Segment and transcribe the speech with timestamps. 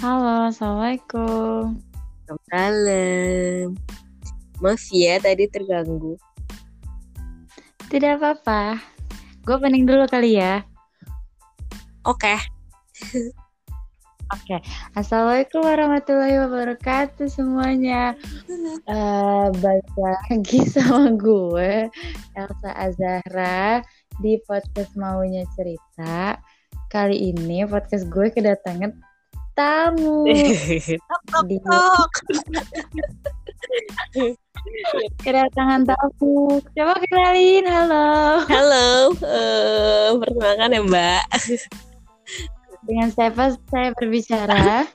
[0.00, 1.76] Halo, Assalamualaikum.
[2.48, 3.76] Malam.
[4.64, 6.16] Maaf ya tadi terganggu.
[7.92, 8.80] Tidak apa-apa.
[9.44, 10.64] Gue pening dulu kali ya.
[12.08, 12.32] Oke.
[14.32, 14.56] Oke.
[14.96, 18.16] Assalamualaikum warahmatullahi wabarakatuh semuanya.
[18.88, 21.92] Eh balik lagi sama gue,
[22.40, 23.84] Elsa Azahra
[24.24, 26.40] di podcast Maunya Cerita.
[26.88, 29.09] Kali ini podcast gue kedatangan
[29.60, 30.24] tamu.
[31.44, 31.60] Di-
[35.20, 36.60] kedatangan tamu.
[36.72, 38.08] Coba kenalin, halo.
[38.48, 38.88] Halo,
[39.20, 41.24] eh perkenalkan ya Mbak.
[42.88, 44.88] Dengan siapa saya berbicara?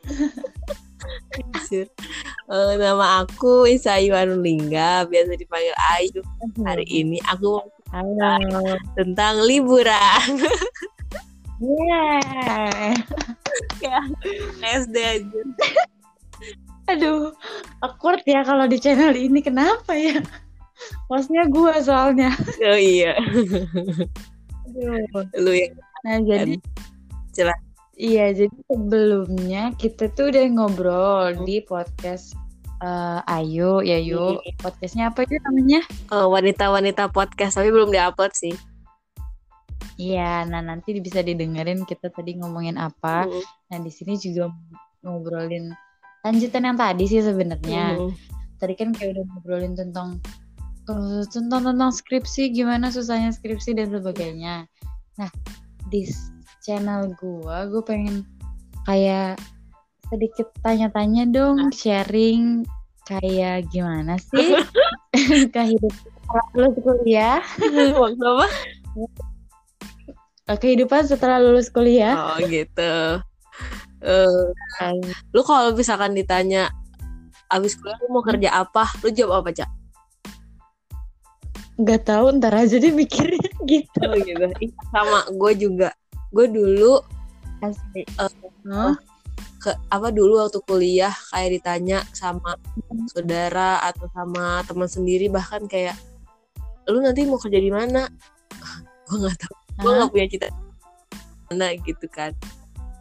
[2.45, 6.21] Eh, nama aku Isayu Anulingga, biasa dipanggil Ayu.
[6.65, 8.77] Hari ini aku mau Halo.
[8.97, 10.45] tentang liburan.
[11.61, 12.99] Yeah.
[14.61, 15.39] SD aja.
[16.93, 17.33] Aduh,
[17.81, 19.41] awkward ya kalau di channel ini.
[19.41, 20.21] Kenapa ya?
[21.09, 22.29] Maksudnya gue soalnya.
[22.61, 23.15] Oh iya,
[24.69, 25.25] Aduh.
[25.39, 25.73] lu yang
[26.05, 26.61] Nah, jadi
[27.33, 27.57] Jelas.
[27.97, 32.35] Iya, jadi sebelumnya kita tuh udah ngobrol di podcast
[32.83, 34.43] eh, Ayu, ya yuk.
[34.61, 35.81] Podcastnya apa itu namanya?
[35.87, 38.53] eh, wanita-wanita podcast tapi belum diupload sih.
[39.95, 43.27] Iya, nah nanti bisa didengerin kita tadi ngomongin apa.
[43.27, 44.51] Mm, Nah, di sini juga
[45.01, 45.71] ngobrolin
[46.25, 47.95] lanjutan yang tadi sih sebenarnya.
[47.95, 48.11] mm.
[48.59, 50.19] Tadi kan kayak udah ngobrolin tentang
[50.91, 54.67] eh, tentang tentang skripsi, gimana susahnya skripsi dan sebagainya.
[55.15, 55.31] Nah,
[55.87, 56.03] di
[56.59, 58.27] channel gua, gue pengen
[58.83, 59.39] kayak
[60.11, 62.67] sedikit tanya-tanya dong, sharing
[63.05, 64.57] kayak gimana sih
[65.55, 67.39] kehidupan lulus kuliah,
[67.95, 68.47] Waktu apa?
[70.45, 72.13] Eh, kehidupan setelah lulus kuliah.
[72.13, 73.17] Oh gitu.
[74.05, 74.45] Eh,
[75.33, 76.69] lu kalau misalkan ditanya
[77.49, 79.69] abis kuliah lu mau kerja apa, lu jawab apa cak?
[81.81, 83.41] Gak tahu ntar aja deh mikirnya
[83.73, 84.05] gitu.
[84.05, 84.45] Oh gitu.
[84.93, 85.89] Sama gue juga.
[86.29, 87.01] Gue dulu
[87.65, 88.05] Asli.
[88.05, 88.31] Eh,
[88.69, 88.93] Hah?
[89.57, 92.53] ke apa dulu waktu kuliah kayak ditanya sama
[93.09, 95.97] saudara atau sama teman sendiri bahkan kayak
[96.85, 98.05] lu nanti mau kerja di mana?
[99.09, 99.64] gue nggak tahu.
[99.79, 100.47] Gue nggak punya cita
[101.45, 102.31] mana gitu kan.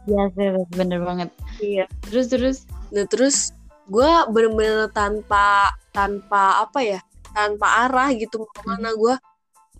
[0.05, 1.29] Iya sih, bener banget.
[1.57, 1.85] Iya.
[2.05, 2.57] Terus terus
[2.93, 3.51] Nah terus
[3.89, 6.99] gue bener-bener tanpa tanpa apa ya
[7.33, 9.15] tanpa arah gitu mau ke mana gue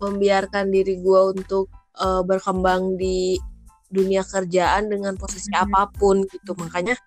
[0.02, 3.38] membiarkan diri gue untuk eh, berkembang di
[3.88, 5.70] dunia kerjaan dengan posisi Hmm.
[5.70, 6.98] apa pun gitu makanya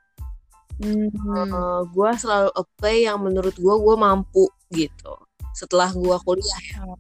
[0.80, 5.14] hmm, gue selalu apply yang menurut gue gue mampu gitu
[5.52, 6.96] setelah gue kuliah ya Hmm.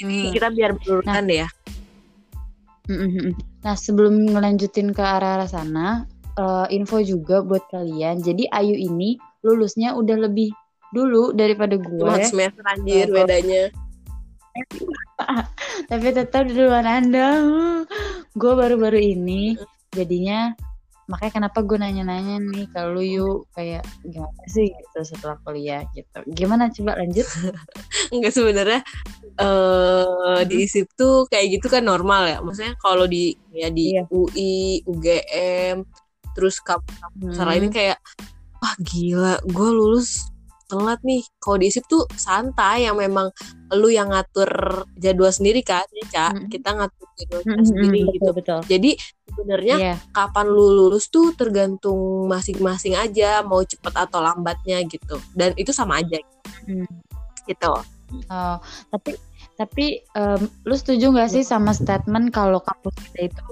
[0.00, 1.48] Ini kita biar berurutan deh ya.
[3.60, 8.18] Nah, sebelum ngelanjutin ke arah-arah sana, eh, info juga buat kalian.
[8.24, 9.14] Jadi Ayu ini
[9.46, 10.50] lulusnya udah lebih
[10.90, 13.14] dulu daripada cuma gue, semester anjir Oh.
[13.14, 13.70] bedanya
[15.90, 17.28] tapi tetap duluan Anda.
[18.34, 19.54] Gue baru-baru ini,
[19.94, 20.50] jadinya
[21.06, 26.18] makanya kenapa gue nanya-nanya nih kalau lu yuk kayak gimana sih gitu setelah kuliah gitu.
[26.34, 27.26] Gimana coba lanjut?
[28.14, 28.80] Enggak sebenarnya
[29.40, 32.38] eh di ISIP tuh kayak gitu kan normal ya.
[32.40, 34.04] Maksudnya kalau di ya di Iya.
[34.08, 35.84] UI, UGM,
[36.32, 37.44] terus kampus Hmm.
[37.44, 37.98] lainnya kayak
[38.60, 40.28] wah gila, gue lulus
[40.66, 41.26] telat nih.
[41.42, 43.26] Kalau di ISIP tuh santai yang memang
[43.74, 44.46] lu yang ngatur
[44.94, 46.32] jadwal sendiri kan, ya, Cak.
[46.36, 46.46] Hmm.
[46.46, 48.30] Kita ngatur jadwal kita sendiri mm, gitu.
[48.30, 48.60] betul betul.
[48.70, 48.90] Jadi
[49.26, 49.94] sebenarnya Iya.
[50.10, 55.18] kapan lu lulus tuh tergantung masing-masing aja mau cepet atau lambatnya gitu.
[55.34, 56.22] Dan itu sama aja
[56.70, 56.86] Hmm.
[57.46, 57.74] gitu.
[58.26, 58.56] Oh,
[58.90, 59.14] tapi
[59.60, 63.44] tapi em, lu setuju nggak sih sama statement kalau kampus kita itu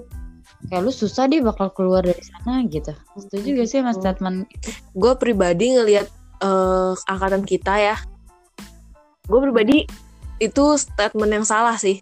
[0.73, 2.97] kayak lu susah deh bakal keluar dari sana gitu?
[3.21, 4.73] Setuju gak sih sama statement itu?
[4.97, 6.09] gue pribadi ngelihat
[6.41, 7.97] eh, angkatan kita ya.
[9.29, 9.85] Gue pribadi
[10.41, 12.01] itu statement yang salah sih.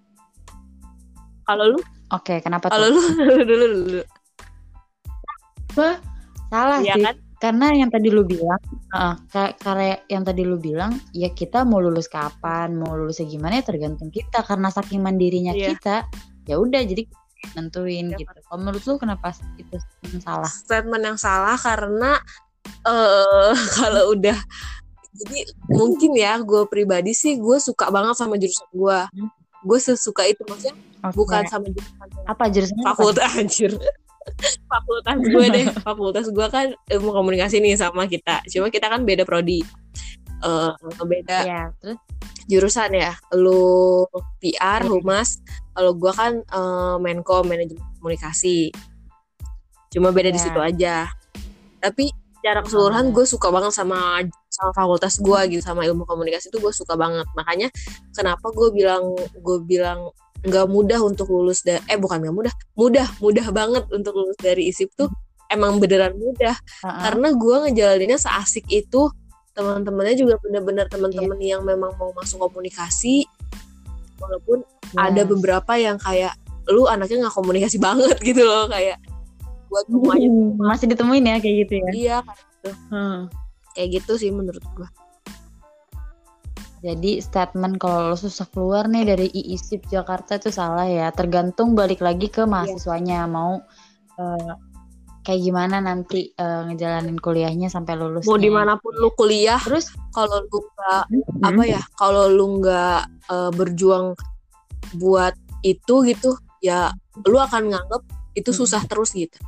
[1.42, 1.78] Kalau lu?
[2.14, 3.02] Oke, kenapa kalau lu?
[3.02, 3.66] Dulu dulu.
[3.66, 4.02] Dulu
[6.46, 7.02] Salah Iya sih.
[7.02, 8.56] kan Karena yang tadi lu bilang,
[9.28, 13.64] ka- karena yang tadi lu bilang, ya kita mau lulus kapan, mau lulusnya gimana ya
[13.64, 14.40] tergantung kita.
[14.40, 15.68] Karena saking mandirinya Iya.
[15.70, 15.96] kita,
[16.44, 17.04] ya udah jadi
[17.52, 18.32] nentuin Iya, gitu.
[18.42, 19.76] Kalau menurut lu kenapa itu
[20.18, 20.48] salah?
[20.48, 22.16] statement yang salah karena
[22.82, 24.34] eh kalau udah
[25.14, 25.38] jadi
[25.70, 29.30] mungkin ya gue pribadi sih gue suka banget sama jurusan gue Hmm.
[29.62, 31.14] gue sesuka itu maksudnya Oke.
[31.14, 31.94] bukan sama jurusan
[32.26, 32.90] apa jurusannya apa?
[32.92, 33.72] fakultas anjir
[34.66, 35.66] fakultas gue deh.
[35.80, 38.42] Fakultas gue kan ilmu komunikasi nih sama kita.
[38.50, 39.62] Cuma kita kan beda prodi.
[40.36, 41.98] Eh beda Iya, terus?
[42.46, 43.12] jurusan ya.
[43.34, 44.04] Lu
[44.38, 44.90] PR Iya.
[44.92, 45.40] humas.
[45.76, 48.70] Kalau gua kan eh, menko manajemen komunikasi.
[49.92, 50.44] Cuma beda di Iya.
[50.44, 50.96] situ aja.
[51.80, 56.58] Tapi secara keseluruhan gue suka banget sama sama fakultas gue gitu sama ilmu komunikasi itu
[56.60, 57.26] gue suka banget.
[57.34, 57.68] Makanya
[58.14, 60.12] kenapa gue bilang gue bilang
[60.46, 64.70] nggak mudah untuk lulus dari eh bukan nggak mudah mudah mudah banget untuk lulus dari
[64.70, 65.10] isip tuh
[65.50, 67.02] emang beneran mudah uh-huh.
[67.10, 69.10] karena gue ngejalaninnya seasik itu
[69.56, 71.56] teman-temannya juga bener-bener teman-teman yeah.
[71.56, 73.24] yang memang mau masuk komunikasi
[74.20, 74.62] walaupun
[74.92, 75.00] yes.
[75.00, 76.36] ada beberapa yang kayak
[76.68, 79.00] lu anaknya nggak komunikasi banget gitu loh kayak
[79.72, 80.28] buat semuanya
[80.60, 83.20] masih ditemuin ya kayak gitu ya iya kayak gitu hmm.
[83.74, 84.88] kayak gitu sih menurut gua
[86.86, 91.98] jadi statement kalau lo susah keluar nih dari IISIP Jakarta itu salah ya tergantung balik
[91.98, 92.50] lagi ke iya.
[92.50, 93.30] mahasiswanya yeah.
[93.30, 93.58] mau
[94.22, 94.52] uh,
[95.26, 99.90] kayak gimana nanti uh, ngejalanin kuliahnya sampai lulus mau di mana pun lu kuliah terus
[100.14, 101.42] kalau lu nggak hmm.
[101.42, 104.14] apa ya kalau lu nggak uh, berjuang
[104.94, 105.34] buat
[105.66, 106.94] itu gitu ya
[107.26, 108.02] lu akan nganggep
[108.38, 108.90] itu susah hmm.
[108.94, 109.42] terus gitu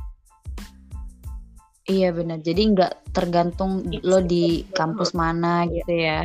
[1.89, 2.37] Iya benar.
[2.45, 5.73] Jadi nggak tergantung iya, lo di kampus mana iya.
[5.81, 6.19] gitu ya.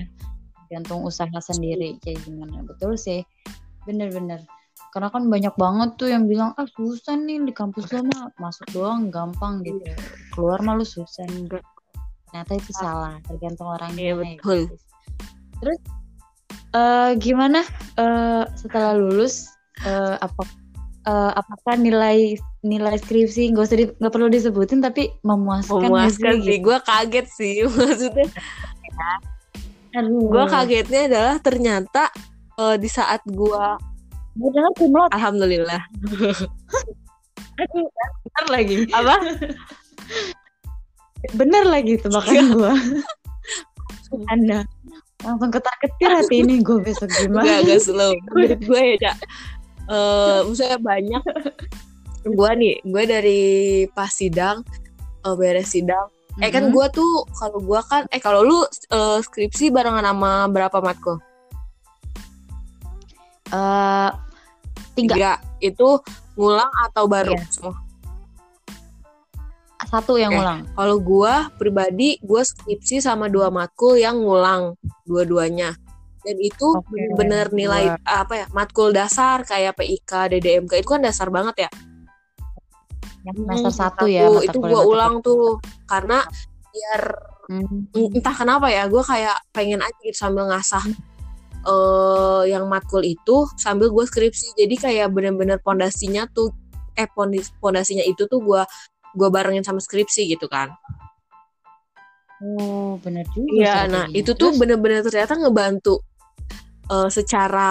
[0.75, 2.67] Tergantung usaha sendiri kayak gimana.
[2.67, 3.23] Betul sih.
[3.87, 4.43] Bener-bener.
[4.91, 8.67] Karena kan banyak banget tuh yang bilang ah susah nih di kampus lo mah masuk
[8.75, 9.79] doang gampang gitu.
[9.79, 9.95] Iya.
[10.35, 11.63] Keluar mah lo susah enggak.
[12.27, 12.79] Ternyata itu ah.
[12.83, 13.15] salah.
[13.23, 14.03] Tergantung orangnya.
[14.03, 14.59] Iya betul.
[14.67, 14.77] Gitu.
[15.63, 15.79] Terus
[16.75, 17.63] uh, gimana
[17.95, 19.47] uh, setelah lulus
[19.87, 20.43] uh, apa
[21.07, 22.35] uh, apakah nilai
[22.67, 26.67] nilai skripsi nggak usah nggak perlu disebutin tapi memuaskan memuaskan sih gitu.
[26.67, 28.27] gue kaget sih maksudnya
[30.03, 32.11] gue kagetnya adalah ternyata
[32.59, 33.65] uh, di saat gue
[35.15, 35.83] alhamdulillah.
[37.55, 38.77] Bener lagi.
[38.91, 39.17] Apa?
[41.39, 42.53] Bener lagi tuh bahkan iya.
[42.53, 42.75] gue
[44.35, 44.61] anda
[45.25, 47.65] langsung ketar ketir hati ini gue besok gimana?
[47.65, 48.13] Gak, gak slow.
[48.37, 49.17] Menurut gue ya cak.
[49.89, 51.23] Uh, maksudnya banyak.
[52.29, 53.43] Gue nih gue dari
[53.97, 54.61] pas sidang
[55.25, 56.45] uh, beres sidang mm-hmm.
[56.45, 58.59] eh kan gue tuh kalau gue kan eh kalau lu
[58.91, 61.23] uh, skripsi barengan sama berapa matko
[63.55, 64.11] uh,
[64.99, 65.15] tiga.
[65.15, 65.33] tiga
[65.63, 65.89] itu
[66.35, 67.47] ngulang atau baru yeah.
[67.51, 67.75] semua
[69.85, 70.39] satu yang okay.
[70.43, 74.75] ngulang kalau gue pribadi gue skripsi sama dua matkul yang ngulang
[75.07, 75.77] dua-duanya
[76.25, 77.15] dan itu okay.
[77.15, 81.71] bener nilai apa ya matkul dasar kayak PIK DDMK itu kan dasar banget ya
[83.25, 85.57] yang semester hmm, satu ya itu gue ulang tuh
[85.89, 86.21] karena
[86.71, 87.03] biar
[87.49, 88.13] hmm.
[88.21, 90.97] entah kenapa ya gue kayak pengen aja gitu sambil ngasah hmm.
[91.65, 96.53] uh, yang matkul itu sambil gue skripsi jadi kayak bener-bener pondasinya tuh
[96.95, 97.09] eh
[97.59, 98.63] pondasinya itu tuh gue
[99.17, 100.73] gue barengin sama skripsi gitu kan
[102.45, 103.49] Oh, benar juga.
[103.57, 106.05] Iya, nah itu tuh bener-bener ternyata ngebantu
[106.91, 107.71] uh, secara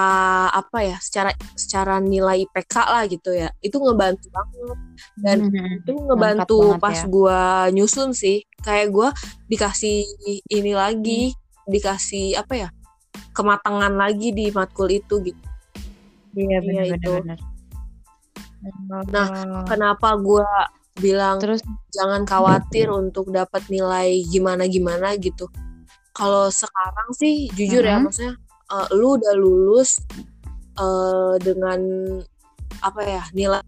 [0.50, 3.50] apa ya secara secara nilai IPK lah gitu ya.
[3.60, 4.78] Itu ngebantu banget.
[5.18, 7.10] Dan hmm, itu ngebantu pas ya.
[7.10, 7.42] gue
[7.78, 8.46] nyusun sih.
[8.64, 9.10] Kayak gue
[9.50, 10.06] dikasih
[10.50, 11.70] ini lagi hmm.
[11.70, 12.70] dikasih apa ya
[13.34, 15.44] kematangan lagi di matkul itu gitu.
[16.34, 17.12] Iya benar ya, itu.
[17.22, 17.38] benar,
[19.12, 19.28] nah
[19.68, 20.48] kenapa gue
[20.98, 21.60] bilang terus?
[21.92, 25.50] jangan khawatir untuk dapat nilai gimana gimana gitu.
[26.14, 27.90] Kalau sekarang sih jujur uh -huh.
[27.90, 28.06] ya mm-hmm.
[28.06, 28.34] maksudnya
[28.74, 30.02] uh, lu udah lulus
[30.82, 31.80] uh, dengan
[32.82, 33.62] apa ya nilai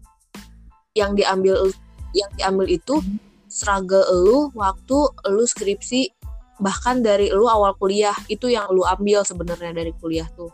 [0.98, 1.70] yang diambil
[2.12, 2.98] yang diambil itu
[3.46, 4.98] struggle lu waktu
[5.30, 6.10] lu skripsi
[6.58, 10.50] bahkan dari lu awal kuliah itu yang lu ambil sebenarnya dari kuliah tuh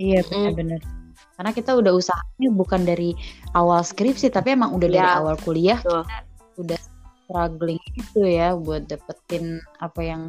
[0.00, 0.92] iya benar-benar mm.
[1.36, 3.12] karena kita udah usahanya bukan dari
[3.52, 4.94] awal skripsi tapi emang udah ya.
[4.96, 6.24] dari awal kuliah kita
[6.56, 6.80] udah
[7.24, 10.22] struggling itu ya buat dapetin apa yang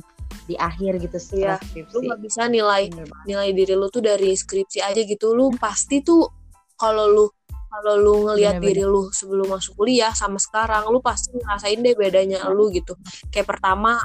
[0.46, 1.94] di akhir gitu setelah ya, skripsi.
[1.94, 2.90] Lu gak bisa nilai
[3.25, 5.34] nilai diri lu tuh dari skripsi aja gitu.
[5.34, 6.25] Lu pasti tuh
[6.78, 7.25] kalau lu
[7.75, 12.48] kalau lu ngelihat diri lu sebelum masuk kuliah sama sekarang, lu pasti ngerasain deh bedanya
[12.48, 12.96] lu gitu.
[13.28, 14.00] Kayak pertama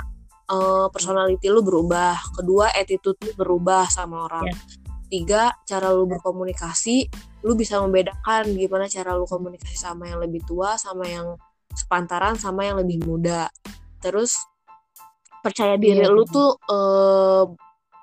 [0.50, 4.50] uh, personality lu berubah, kedua attitude lu berubah sama orang.
[4.50, 4.58] Ya.
[5.10, 7.10] Tiga, cara lu berkomunikasi,
[7.46, 11.38] lu bisa membedakan gimana cara lu komunikasi sama yang lebih tua, sama yang
[11.74, 13.46] sepantaran, sama yang lebih muda.
[14.02, 14.49] Terus
[15.40, 17.44] percaya iya, diri iya, lu tuh uh,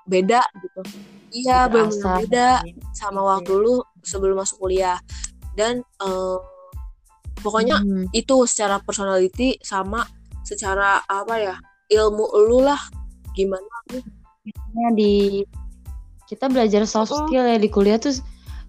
[0.06, 0.80] beda gitu.
[1.28, 2.48] Iya benar beda
[2.96, 3.28] sama iya.
[3.36, 4.98] waktu lu sebelum masuk kuliah.
[5.54, 6.38] Dan uh,
[7.42, 8.14] pokoknya hmm.
[8.14, 10.06] itu secara personality sama
[10.46, 11.56] secara apa ya
[11.90, 12.80] ilmu lu lah.
[13.36, 13.66] Gimana
[14.94, 15.44] di
[16.28, 18.20] kita belajar soft skill ya di kuliah tuh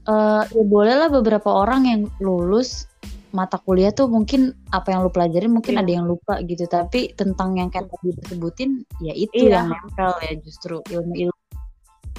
[0.08, 2.88] uh, ya boleh lah beberapa orang yang lulus
[3.32, 5.82] mata kuliah tuh mungkin apa yang lu pelajarin mungkin iya.
[5.86, 9.62] ada yang lupa gitu tapi tentang yang kayak tadi disebutin ya itu iya.
[9.62, 11.38] yang nempel ya justru ilmu-ilmu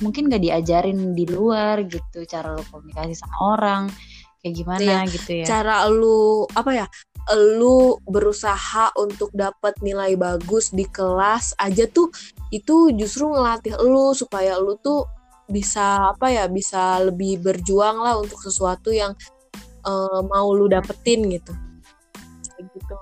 [0.01, 3.83] mungkin gak diajarin di luar gitu cara lu komunikasi sama orang
[4.41, 5.11] kayak gimana iya.
[5.11, 6.87] gitu ya cara lu apa ya
[7.55, 12.09] lu berusaha untuk dapat nilai bagus di kelas aja tuh
[12.49, 15.05] itu justru ngelatih lu supaya lu tuh
[15.51, 19.13] bisa apa ya bisa lebih berjuang lah untuk sesuatu yang
[19.85, 21.53] uh, mau lu dapetin gitu
[22.61, 22.97] gitu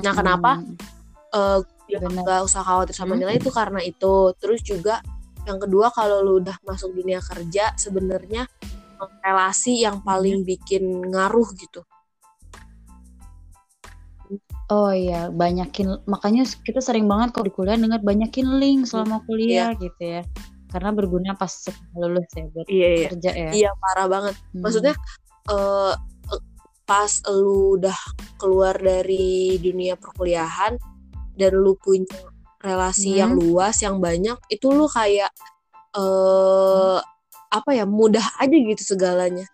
[0.00, 0.62] nah kenapa
[1.34, 1.60] uh,
[1.90, 5.04] nggak usah khawatir sama nilai itu karena itu terus juga
[5.44, 8.48] yang kedua kalau lu udah masuk dunia kerja sebenarnya
[9.20, 11.84] relasi yang paling bikin ngaruh gitu
[14.72, 19.76] Oh iya, banyakin makanya kita sering banget kalau di kuliah dengar banyakin link selama kuliah
[19.76, 19.76] yeah.
[19.76, 20.22] gitu ya.
[20.72, 21.52] Karena berguna pas
[21.92, 23.08] lulus ya buat yeah, iya.
[23.12, 23.50] kerja ya.
[23.52, 24.34] Iya, parah banget.
[24.56, 24.64] Hmm.
[24.64, 24.94] Maksudnya
[25.50, 25.94] uh,
[26.84, 27.96] pas lu udah
[28.36, 30.76] keluar dari dunia perkuliahan
[31.34, 32.12] dan lu punya
[32.60, 33.20] relasi hmm.
[33.20, 35.32] yang luas, yang banyak, itu lu kayak
[35.96, 37.00] uh,
[37.52, 39.48] apa ya, mudah aja gitu segalanya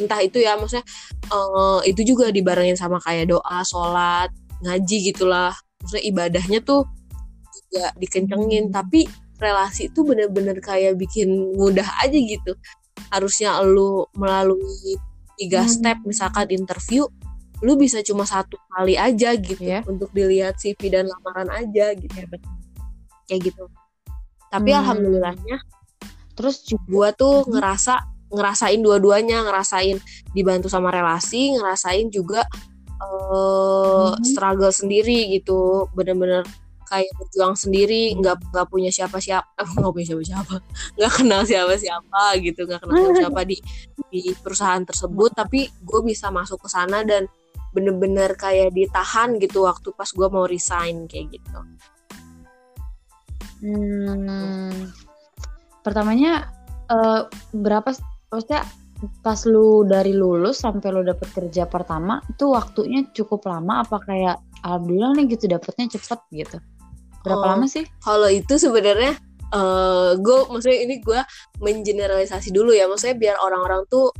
[0.00, 0.86] entah itu ya maksudnya
[1.30, 4.30] uh, itu juga dibarengin sama kayak doa sholat
[4.64, 6.88] ngaji gitulah maksudnya ibadahnya tuh
[7.70, 8.74] juga dikencengin hmm.
[8.74, 9.06] tapi
[9.38, 12.54] relasi itu bener-bener kayak bikin mudah aja gitu
[13.10, 14.98] harusnya lu melalui
[15.38, 15.70] tiga hmm.
[15.70, 17.06] step misalkan interview
[17.62, 22.12] lu bisa cuma satu kali aja gitu ya untuk dilihat CV dan lamaran aja gitu
[22.12, 22.26] ya
[23.30, 23.64] kayak gitu
[24.52, 24.80] tapi hmm.
[24.84, 25.56] alhamdulillahnya
[26.34, 27.56] terus juga gua tuh hmm.
[27.56, 27.94] ngerasa
[28.34, 30.02] ngerasain dua-duanya ngerasain
[30.34, 32.42] dibantu sama relasi ngerasain juga
[32.98, 34.22] uh, hmm.
[34.26, 36.42] struggle sendiri gitu bener-bener
[36.86, 40.54] kayak berjuang sendiri nggak nggak punya siapa-siapa nggak punya siapa-siapa
[40.96, 43.56] nggak kenal siapa-siapa gitu nggak kenal siapa-siapa di
[44.12, 47.26] di perusahaan tersebut tapi gue bisa masuk ke sana dan
[47.74, 51.58] bener-bener kayak ditahan gitu waktu pas gue mau resign kayak gitu.
[53.64, 54.94] Hmm,
[55.82, 56.54] pertamanya
[56.86, 57.90] uh, berapa
[58.30, 58.62] maksudnya
[59.20, 64.36] pas lu dari lulus sampai lu dapet kerja pertama itu waktunya cukup lama apa kayak
[64.64, 66.56] alhamdulillah nih gitu dapetnya cepet gitu
[67.24, 69.16] berapa oh, lama sih kalau itu sebenarnya
[69.52, 71.20] uh, eh, gue maksudnya ini gue
[71.60, 74.12] mengeneralisasi dulu ya maksudnya biar orang-orang tuh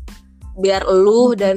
[0.60, 1.36] biar lu hmm.
[1.36, 1.56] dan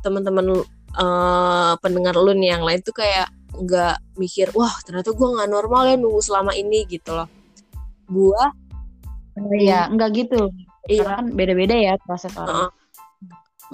[0.00, 0.64] teman-teman
[0.96, 5.84] uh, pendengar lu nih yang lain tuh kayak nggak mikir wah ternyata gue nggak normal
[5.90, 7.28] ya nunggu selama ini gitu loh
[8.10, 8.42] gue
[9.40, 10.52] Iya, enggak gitu
[10.90, 11.06] iya.
[11.06, 12.68] karena kan beda-beda ya proses orang.
[12.68, 12.70] Uh,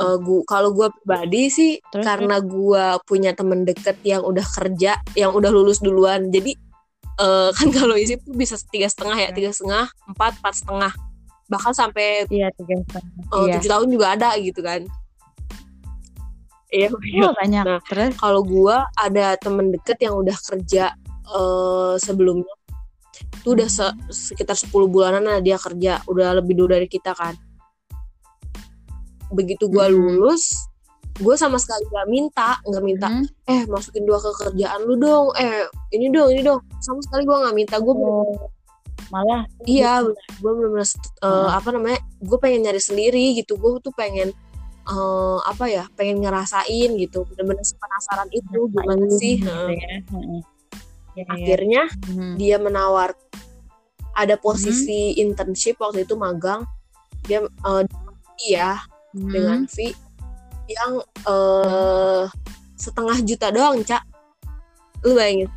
[0.00, 5.00] uh, gua kalau gue pribadi sih Terus, karena gue punya temen deket yang udah kerja
[5.16, 6.28] yang udah lulus duluan.
[6.28, 6.56] Jadi
[7.20, 10.92] uh, kan kalau isi tuh bisa tiga setengah ya tiga setengah empat empat setengah.
[11.46, 13.12] Bahkan sampai iya tiga setengah.
[13.32, 14.84] uh, tujuh tahun juga ada gitu kan.
[16.66, 17.64] Iya oh, banyak.
[17.64, 18.18] Nah, terus?
[18.18, 20.92] kalau gue ada temen deket yang udah kerja
[21.30, 22.52] uh, sebelumnya
[23.16, 26.02] itu udah se sekitar 10 bulanan lah dia kerja.
[26.10, 27.38] Udah lebih dulu dari kita kan
[29.32, 30.66] begitu gue lulus
[31.16, 33.26] gue sama sekali gak minta nggak minta hmm.
[33.48, 35.64] eh masukin dua ke kerjaan lu dong eh
[35.96, 38.52] ini dong ini dong sama sekali gue nggak minta gue oh,
[39.08, 40.88] malah iya gue bener-bener
[41.24, 44.34] uh, apa namanya gue pengen nyari sendiri gitu gue tuh pengen
[44.90, 49.88] uh, apa ya pengen ngerasain gitu bener-bener penasaran itu gimana sih gitu ya.
[51.16, 52.36] Ya, akhirnya hmm.
[52.36, 53.16] dia menawar
[54.12, 55.22] ada posisi hmm.
[55.24, 56.68] internship waktu itu magang
[57.24, 57.82] dia uh,
[58.36, 58.84] ya
[59.16, 59.32] hmm.
[59.32, 59.96] dengan fee
[60.68, 62.28] yang uh,
[62.76, 64.04] setengah juta doang cak
[65.06, 65.48] lu bayangin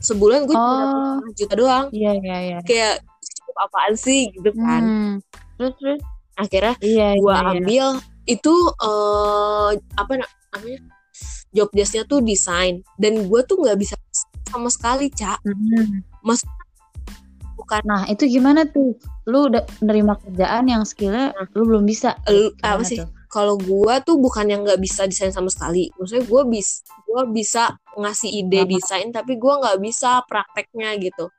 [0.00, 0.62] sebulan gue oh.
[0.64, 5.14] setengah juta doang iya iya iya kayak cukup apaan sih gitu kan hmm.
[5.60, 6.00] terus terus
[6.40, 8.04] akhirnya iya, gue iya, ambil iya.
[8.24, 10.80] itu uh, apa namanya
[11.52, 13.94] job desknya tuh desain dan gue tuh nggak bisa
[14.48, 16.00] sama sekali cak hmm.
[16.24, 16.40] mas
[17.70, 18.98] bukan nah itu gimana tuh
[19.30, 21.46] lu udah nerima kerjaan yang skillnya nah.
[21.54, 22.98] lu belum bisa lu, apa sih
[23.30, 27.78] kalau gua tuh bukan yang nggak bisa desain sama sekali maksudnya gua bis gua bisa
[27.94, 28.70] ngasih ide Apa?
[28.74, 31.30] desain tapi gua nggak bisa prakteknya gitu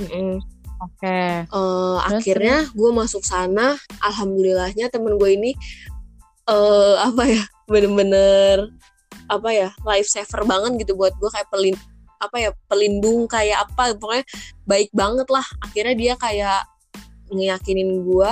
[0.00, 0.34] mm -mm.
[0.76, 1.08] Oke.
[1.08, 1.48] Okay.
[1.56, 5.56] Uh, akhirnya gue masuk sana, alhamdulillahnya temen gue ini
[6.52, 8.76] uh, apa ya, bener-bener
[9.32, 11.72] apa ya life saver banget gitu buat gue kayak pelin
[12.16, 14.24] apa ya pelindung kayak apa pokoknya
[14.64, 16.60] baik banget lah akhirnya dia kayak
[17.30, 18.30] ngeyakinin gue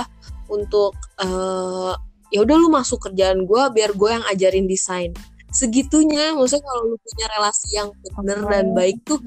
[0.49, 1.93] untuk uh,
[2.33, 5.11] ya udah lu masuk kerjaan gue biar gue yang ajarin desain
[5.55, 7.89] segitunya maksudnya kalau lu punya relasi yang
[8.19, 8.49] bener oh.
[8.51, 9.19] dan baik tuh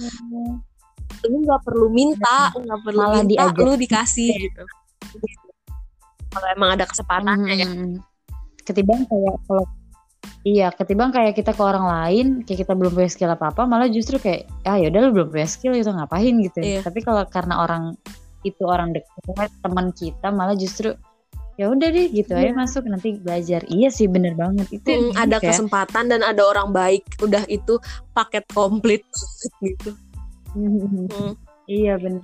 [1.27, 2.61] lu nggak perlu minta iya.
[2.63, 4.63] nggak perlu Malah minta lu dikasih gitu
[6.29, 7.63] kalau emang ada kesempatannya hmm.
[7.65, 7.69] ya
[8.69, 9.65] ketimbang kayak kalau
[10.41, 14.17] Iya, ketimbang kayak kita ke orang lain, kayak kita belum punya skill apa-apa, malah justru
[14.17, 16.59] kayak, ah yaudah lu belum punya skill itu ngapain gitu.
[16.59, 16.81] Iya.
[16.81, 17.99] Tapi kalau karena orang
[18.41, 20.95] itu orang dekat, teman kita, malah justru
[21.55, 22.55] ya udah deh gitu aja Iya.
[22.55, 25.51] masuk nanti belajar iya sih bener banget itu Hmm, ada ya.
[25.51, 27.83] kesempatan dan ada orang baik udah itu
[28.15, 29.03] paket komplit
[29.59, 29.91] gitu
[30.49, 31.35] Hmm.
[31.67, 32.23] iya bener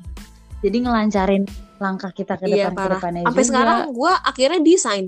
[0.60, 1.44] jadi ngelancarin
[1.76, 2.92] langkah kita ke Iya, depan ke parah.
[2.96, 3.50] depannya sampai juga.
[3.50, 5.04] sekarang gue akhirnya desain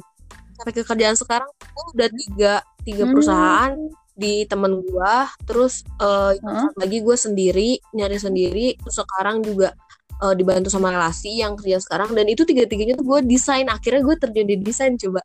[0.52, 2.54] sampai ke kerjaan sekarang gue udah tiga
[2.86, 3.12] tiga Hmm.
[3.12, 3.72] perusahaan
[4.16, 5.14] di temen gue
[5.44, 6.32] terus Heeh.
[6.40, 9.76] satu lagi gue sendiri nyari sendiri terus sekarang juga
[10.24, 14.00] eh, dibantu sama relasi yang kerja sekarang dan itu tiga tiganya tuh gue desain akhirnya
[14.00, 15.20] gue terjun di desain coba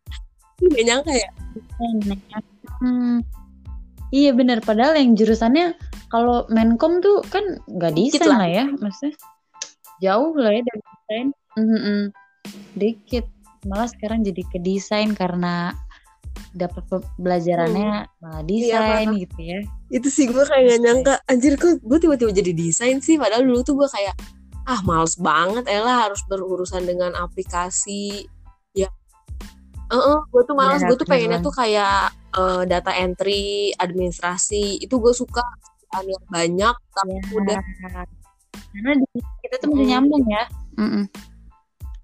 [0.59, 1.29] gak nyangka ya
[2.81, 3.21] Hmm.
[4.11, 5.77] Iya bener padahal yang jurusannya
[6.11, 8.39] kalau Menkom tuh kan nggak Dikit desain lah.
[8.43, 9.15] lah ya maksudnya
[10.01, 11.99] jauh lah ya dari desain Mhm.
[12.75, 13.25] dikit
[13.63, 15.71] malah sekarang jadi ke desain karena
[16.51, 19.15] dapat pembelajarannya malah desain parah.
[19.15, 19.59] gitu ya.
[19.87, 21.13] Itu sih gue kayak gak nyangka.
[21.25, 23.15] Anjir kok gue tiba-tiba jadi desain sih?
[23.15, 24.15] Padahal dulu tuh gue kayak
[24.63, 25.63] ah males banget.
[25.65, 28.27] Ella harus berurusan dengan aplikasi.
[28.71, 28.91] Ya.
[29.89, 30.79] Eh gue tuh males.
[30.79, 31.47] Iya, gue tuh pengennya banget.
[31.47, 33.43] tuh kayak eh, data entry
[33.75, 34.79] administrasi.
[34.79, 35.43] Itu gue suka.
[35.91, 37.21] Yang banyak tapi Ya.
[37.35, 37.59] udah
[38.71, 38.91] karena
[39.43, 39.91] kita tuh masih Mm.
[39.91, 40.43] nyambung ya.
[40.79, 41.03] Mm-mm.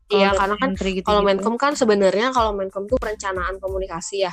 [0.08, 1.04] Iya, karena kan gitu-gitu.
[1.04, 4.32] kalau Menkom kan sebenarnya kalau Menkom tuh perencanaan komunikasi ya.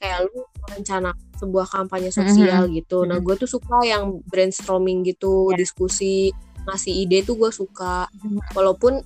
[0.00, 3.04] Kayak lu merencana sebuah kampanye sosial gitu.
[3.04, 3.24] Nah Mhm.
[3.28, 5.60] gue tuh suka yang brainstorming gitu Ya.
[5.60, 6.32] diskusi
[6.64, 8.08] ngasih ide tuh gue suka.
[8.18, 8.40] Mhm.
[8.56, 9.02] walaupun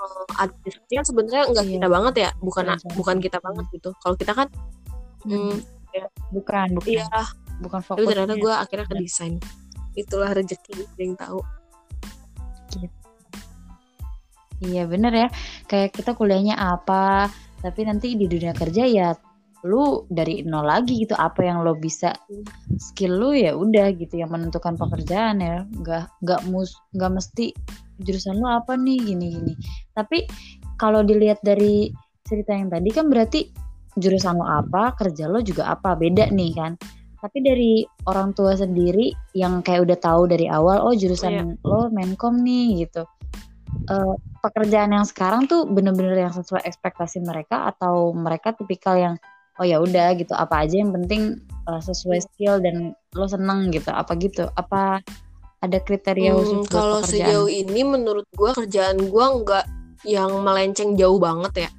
[0.00, 1.72] eh, administrasi kan sebenarnya nggak Iya.
[1.76, 2.96] kita banget ya bukan Perencanaan.
[2.96, 3.90] bukan kita banget gitu.
[4.00, 4.48] Kalau kita kan
[5.28, 5.56] hmm,
[6.32, 6.88] bukan bukan.
[6.88, 7.04] Iya.
[7.60, 9.36] Bukan tapi fokus ternyata gue akhirnya ke desain.
[9.92, 11.44] Itulah rezeki yang tahu
[14.60, 15.28] Iya bener ya,
[15.66, 17.32] kayak kita kuliahnya apa,
[17.64, 19.16] tapi nanti di dunia kerja ya
[19.64, 22.16] lu dari nol lagi gitu, apa yang lo bisa
[22.80, 27.52] skill lu ya udah gitu yang menentukan pekerjaan ya, nggak nggak mus nggak mesti
[28.00, 29.54] jurusan lu apa nih gini gini.
[29.92, 30.24] Tapi
[30.80, 31.92] kalau dilihat dari
[32.24, 33.52] cerita yang tadi kan berarti
[34.00, 36.72] jurusan lo apa, kerja lo juga apa, beda nih kan.
[37.20, 42.40] Tapi dari orang tua sendiri yang kayak udah tahu dari awal, oh jurusan lo menkom
[42.40, 43.04] nih gitu.
[43.90, 49.14] Eh, pekerjaan yang sekarang tuh bener-bener yang sesuai ekspektasi mereka atau mereka tipikal yang
[49.58, 50.30] oh ya udah gitu.
[50.36, 53.90] Apa aja yang penting eh, sesuai skill dan lo seneng gitu.
[53.90, 54.46] Apa gitu?
[54.54, 55.02] Apa
[55.60, 57.26] ada kriteria Hmm, khusus buat kalau pekerjaan?
[57.26, 59.64] sejauh ini menurut gua kerjaan gua nggak
[60.06, 61.70] yang melenceng jauh banget ya.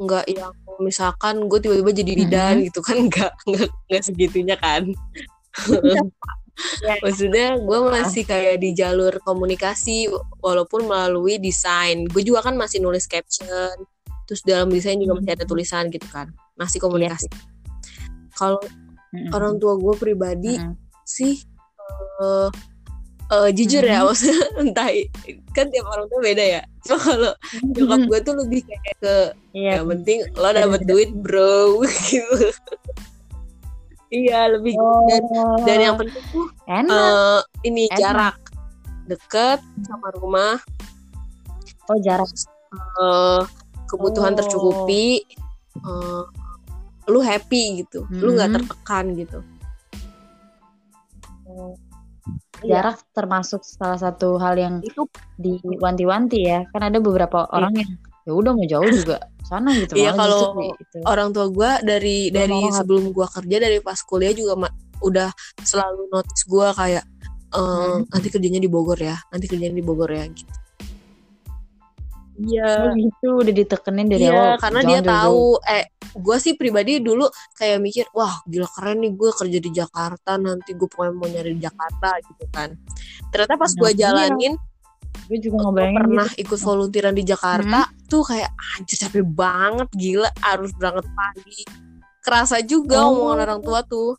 [0.00, 4.84] Nggak yang misalkan gue tiba-tiba jadi bidan gitu kan nggak nggak nggak segitunya kan
[6.80, 6.96] Ya.
[7.04, 10.08] maksudnya gue masih kayak di jalur komunikasi
[10.40, 13.76] walaupun melalui desain gue juga kan masih nulis caption
[14.24, 17.28] terus dalam desain juga masih ada tulisan gitu kan masih komunikasi
[18.32, 18.56] kalau
[19.12, 19.36] Mm-mm.
[19.36, 20.74] orang tua gue pribadi Mm-mm.
[21.04, 21.44] sih
[22.24, 22.48] eh
[23.26, 24.06] eh, jujur ya Mhm.
[24.08, 24.88] maksudnya entah
[25.52, 27.32] kan tiap orang tuh beda ya cuma kalau
[27.74, 29.16] nyokap gue tuh lebih kayak ke
[29.52, 29.80] Iya.
[29.80, 32.48] yang penting lo dapet duit bro gitu
[34.16, 34.72] iya lebih
[35.08, 37.98] dan Oh, dan yang penting tuh enak eh, ini Enak.
[38.00, 38.36] jarak
[39.06, 40.56] deket sama rumah
[41.86, 42.30] oh jarak
[42.74, 43.42] eh,
[43.86, 44.38] kebutuhan Oh.
[44.38, 45.20] tercukupi
[45.76, 46.22] eh,
[47.06, 48.56] lu happy gitu lu nggak Mhm.
[48.58, 49.38] tertekan gitu
[52.64, 52.80] Iya.
[52.80, 55.04] jarak termasuk salah satu hal yang itu
[55.36, 57.90] diwanti-wanti ya kan ada beberapa orang yang
[58.26, 60.98] ya udah mau jauh juga sana gitu Iya, kalau justru itu.
[61.02, 65.30] orang tua gue dari dari mau sebelum gue kerja dari pas kuliah juga ma- udah
[65.60, 67.04] selalu notice gue kayak
[67.48, 68.02] eh, Hmm.
[68.04, 70.50] nanti kerjanya di Bogor ya nanti kerjanya di Bogor ya gitu
[72.36, 75.08] Oh, iya gitu udah ditekenin dari iya awal karena dia jauh-jauh.
[75.08, 75.40] tahu
[75.72, 80.36] eh gue sih pribadi dulu kayak mikir wah gila keren nih gue kerja di Jakarta
[80.36, 82.76] nanti gue pokoknya mau nyari di Jakarta gitu kan
[83.30, 83.96] ternyata pas Nah, gue iya.
[85.26, 86.42] Gue juga gue ngebayangin pernah gitu.
[86.44, 91.60] ikut volunteeran di Jakarta tuh kayak anjir capek banget gila harus berangkat pagi.
[92.22, 93.14] Kerasa juga Oh.
[93.14, 94.14] omongan orang tua tuh.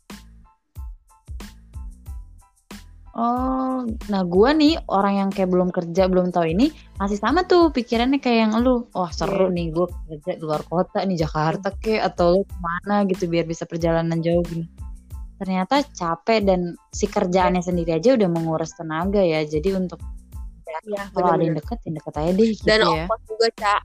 [3.18, 6.70] Oh nah gue nih orang yang kayak belum kerja belum tahu ini
[7.02, 11.02] masih sama tuh pikirannya kayak yang lu wah seru nih gue kerja di luar kota
[11.02, 14.70] nih Jakarta ke atau lu ke mana gitu biar bisa perjalanan jauh gini.
[15.38, 16.60] Ternyata capek dan
[16.94, 19.98] si kerjaannya sendiri aja udah menguras tenaga ya jadi untuk
[20.86, 22.86] ya, kalau ada yang deket yang deket aja deh gitu dan ya.
[22.88, 23.80] ongkos juga cak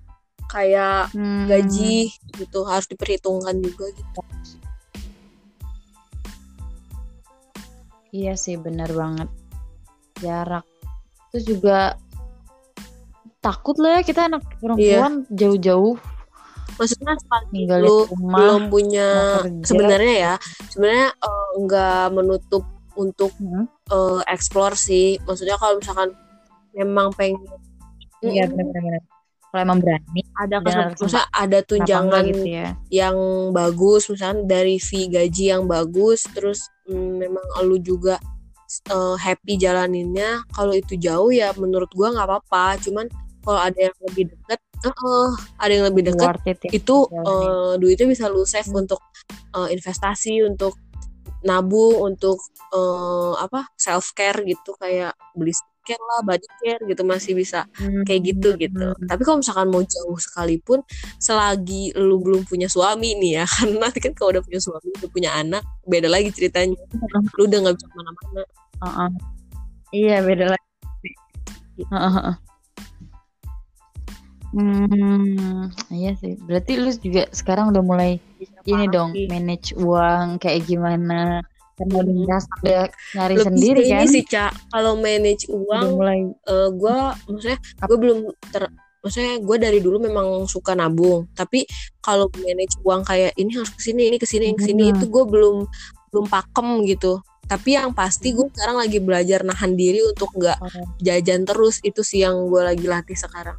[0.50, 1.46] kayak Hmm.
[1.48, 1.98] gaji
[2.36, 2.60] gitu.
[2.63, 4.19] Harus diperhitungkan juga gitu.
[8.13, 9.30] Iya sih bener banget.
[10.22, 10.65] Jarak.
[11.34, 11.98] Terus juga
[13.41, 15.98] takut lah ya kita anak perempuan jauh-jauh.
[16.78, 17.13] Maksudnya
[17.50, 19.08] tinggal lu di rumah belum punya
[19.62, 20.34] sebenarnya ya
[20.69, 23.65] sebenarnya eh, nggak menutup untuk Hmm.
[23.89, 25.17] eh, explore sih.
[25.26, 26.13] Maksudnya kalau misalkan
[26.75, 27.41] memang pengen.
[28.23, 29.03] Iya benar-benar.
[29.53, 32.73] kalau emang berani ada kesempatan ada tunjangan gitu ya.
[32.89, 33.13] yang
[33.53, 38.17] bagus misalnya dari fee gaji yang bagus terus mm, memang lu juga
[38.89, 40.41] eh, happy jalaninnya.
[40.49, 42.81] Kalau itu jauh ya menurut gua nggak apa-apa.
[42.81, 43.05] Cuman
[43.45, 44.59] kalau ada yang lebih dekat
[44.89, 45.31] eh,
[45.62, 48.81] ada yang lebih dekat it ya itu eh, duitnya bisa lu save Hmm.
[48.88, 49.01] untuk
[49.53, 50.73] eh, investasi untuk
[51.43, 52.39] nabung untuk
[52.73, 55.53] eh, apa self care gitu kayak beli
[55.84, 57.67] skincare lah body care gitu masih bisa
[58.08, 59.08] kayak gitu gitu Hmm.
[59.12, 60.80] tapi kalau misalkan mau jauh sekalipun
[61.19, 65.10] selagi lu belum punya suami nih ya karena nanti kan kalau udah punya suami udah
[65.12, 66.80] punya anak beda lagi ceritanya
[67.38, 68.41] lu udah nggak bisa ke mana-mana
[68.84, 69.10] Heeh.
[69.93, 70.69] Iya beda lagi.
[71.88, 72.36] Heeh, heeh.
[74.54, 76.36] Hmm, iya sih.
[76.36, 78.12] Berarti lu juga sekarang udah mulai
[78.67, 81.39] ini dong manage uang kayak gimana?
[81.73, 82.21] Udah Hmm.
[82.21, 84.07] ngerasa udah nyari lebih sendiri ke ini kan?
[84.07, 84.51] sih cak.
[84.69, 88.63] Kalau manage Udah uang mulai eh gue maksudnya gue belum ter
[89.01, 91.25] maksudnya gue dari dulu memang suka nabung.
[91.31, 91.65] Tapi
[91.99, 94.93] kalau manage uang kayak ini harus ke sini ini ke sini ini ke sini Hmm.
[94.93, 95.65] itu gue belum
[96.09, 97.17] belum pakem gitu.
[97.43, 100.57] Tapi yang pasti gue sekarang lagi belajar nahan diri untuk nggak
[100.99, 101.81] jajan terus.
[101.81, 103.57] Itu sih yang gue lagi latih sekarang.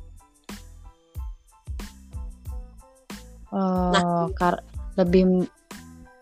[3.51, 4.63] Oh, kar-
[4.95, 5.47] lebih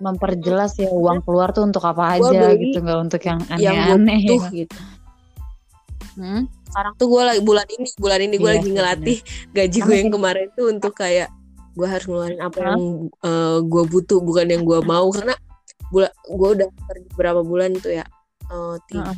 [0.03, 3.77] memperjelas ya uang keluar tuh untuk apa Gua aja beli gitu nggak untuk yang yang
[3.79, 4.51] aneh-aneh butuh ya.
[4.59, 4.79] gitu.
[6.13, 6.43] Hmm?
[6.67, 9.19] sekarang tuh gue lagi bulan ini bulan ini gue Iya lagi ngelatih
[9.53, 11.29] gaji gue yang kemarin tuh untuk kayak
[11.73, 12.65] gue harus ngeluarin apa Hah?
[12.73, 12.83] yang
[13.63, 15.09] gue butuh bukan yang gue mau.
[15.09, 15.37] Karena
[15.89, 18.05] bulan gue udah kerja berapa bulan tuh ya?
[18.43, 19.13] Eh, tiga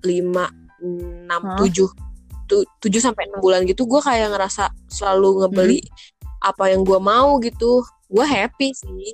[0.00, 0.46] lima
[0.78, 1.90] enam tujuh.
[2.46, 5.90] Tu- tujuh sampai enam bulan gitu gue kayak ngerasa selalu ngebeli Hmm.
[6.46, 7.82] apa yang gue mau gitu.
[8.06, 9.10] Gue happy sih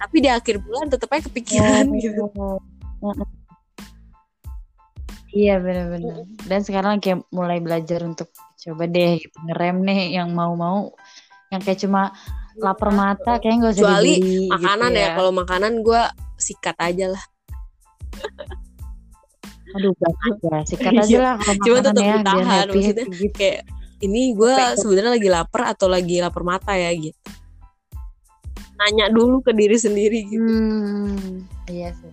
[0.00, 2.56] tapi di akhir bulan tetep aja kepikiran gitu Oh.
[3.02, 3.28] Heeh.
[5.30, 6.26] Iya benar-benar.
[6.42, 10.90] Dan sekarang kayak mulai belajar untuk coba deh gitu, ngerem nih yang mau-mau
[11.48, 12.12] yang kayak cuma
[12.56, 16.02] lapar mata kayak nggak usah Kecuali dibeli makanan gitu ya kalau makanan gue
[16.36, 17.24] sikat aja lah
[19.70, 21.02] Aduh gak aja sikat Iya.
[21.06, 23.34] aja lah kalau Cuma tetap ya ditahan, happy maksudnya happy gitu.
[23.38, 23.58] kayak
[24.00, 27.16] ini gue sebenarnya lagi lapar atau lagi lapar mata ya gitu
[28.80, 32.12] nanya dulu ke diri sendiri gitu Hmm, iya sih.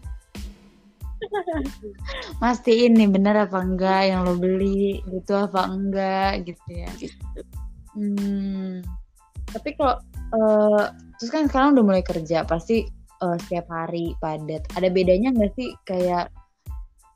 [2.43, 6.89] Mastiin nih bener apa enggak yang lo beli itu apa enggak gitu ya.
[6.99, 7.17] Gitu.
[7.97, 8.84] Hmm.
[9.49, 9.95] Tapi kalau
[10.36, 10.86] eh,
[11.17, 12.86] terus kan sekarang udah mulai kerja pasti
[13.23, 14.67] eh, setiap hari padat.
[14.77, 16.30] Ada bedanya nggak sih kayak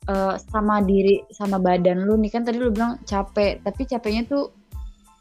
[0.10, 4.50] eh, sama diri sama badan lu nih kan tadi lu bilang capek, tapi capeknya tuh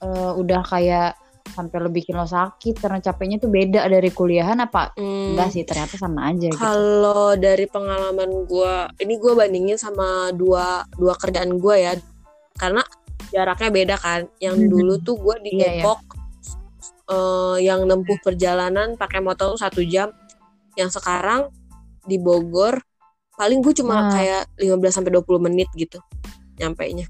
[0.01, 1.20] eh, udah kayak
[1.51, 5.63] sampai lo bikin lo sakit karena capeknya tuh beda dari kuliahan apa Hmm, enggak sih
[5.63, 6.57] ternyata sama aja gitu.
[6.57, 11.93] kalau dari pengalaman gue ini gue bandingin sama dua dua kerjaan gue ya
[12.55, 12.83] karena
[13.29, 14.69] jaraknya beda kan yang Mhm.
[14.69, 15.83] dulu tuh gue di Iya, iya.
[15.83, 16.01] Depok
[17.07, 20.15] eh, yang nempuh perjalanan pakai motor satu jam
[20.75, 21.51] yang sekarang
[22.03, 22.79] di Bogor
[23.35, 24.13] paling gue cuma Nah.
[24.13, 25.99] kayak 15 sampai 20 menit gitu
[26.57, 27.07] nyampe nya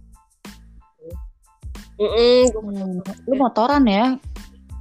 [1.97, 2.97] Mm-mm, gua Hmm,
[3.29, 4.17] lu motoran ya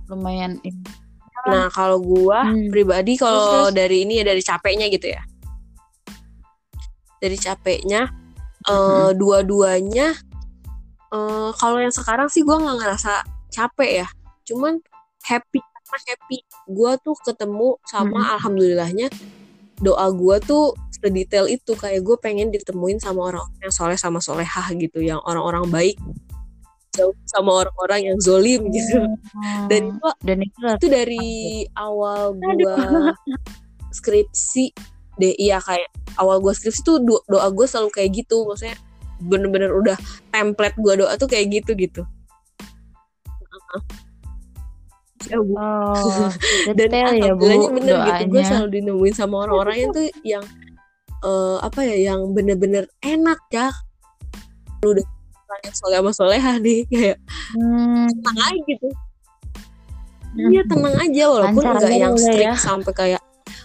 [0.10, 0.82] lumayan ini.
[1.48, 2.68] Nah, kalau gua Hmm.
[2.68, 5.22] pribadi kalau dari ini ya dari capeknya gitu ya.
[7.20, 8.12] Dari capeknya
[8.68, 9.16] eh Mhm.
[9.16, 10.08] dua-duanya
[11.10, 14.08] eh kalau yang sekarang sih gua nggak ngerasa capek ya.
[14.44, 14.84] Cuman
[15.24, 16.38] happy karena happy.
[16.68, 18.34] Gua tuh ketemu sama Mhm.
[18.36, 19.08] alhamdulillahnya
[19.80, 24.68] doa gua tuh sedetail itu kayak gue pengen ditemuin sama orang yang soleh sama solehah
[24.76, 25.96] gitu yang orang-orang baik
[26.96, 29.06] jauh sama orang-orang yang zolim gitu.
[29.06, 31.28] Hmm, dan itu dan itu itu dari
[31.78, 33.14] awal gua
[33.94, 34.74] skripsi
[35.22, 35.34] deh.
[35.38, 38.48] Iya kayak awal gua skripsi tuh do- doa gue selalu kayak gitu.
[38.48, 38.78] Maksudnya
[39.20, 39.98] bener-bener udah
[40.34, 42.02] template gua doa tuh kayak gitu gitu.
[45.28, 46.32] Ya, oh,
[46.80, 48.24] dan ya alhamdulillahnya bener gitu.
[48.32, 48.48] Gue doanya.
[48.48, 50.44] selalu dinemuin sama orang-orang yang tuh yang
[51.28, 53.68] eh, apa ya yang bener-bener enak ya
[54.80, 55.06] lu udah
[55.50, 57.18] orang yang soleh sama solehah nih kayak
[57.52, 58.88] Hmm, tenang aja gitu.
[60.38, 62.54] Iya tenang aja walaupun nggak yang boleh strict ya.
[62.56, 63.22] sampai kayak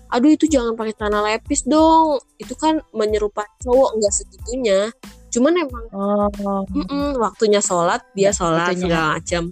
[0.09, 2.17] aduh itu jangan pakai celana lepis dong.
[2.41, 4.81] Itu kan menyerupai cowok nggak segitunya.
[5.29, 6.65] Cuman emang oh.
[6.73, 8.81] Mm-mm, waktunya sholat dia Ya, sholat waktunya.
[8.81, 9.43] segala macam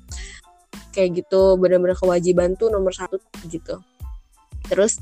[0.93, 3.77] kayak gitu benar-benar kewajiban tuh nomor satu gitu.
[4.71, 4.97] Terus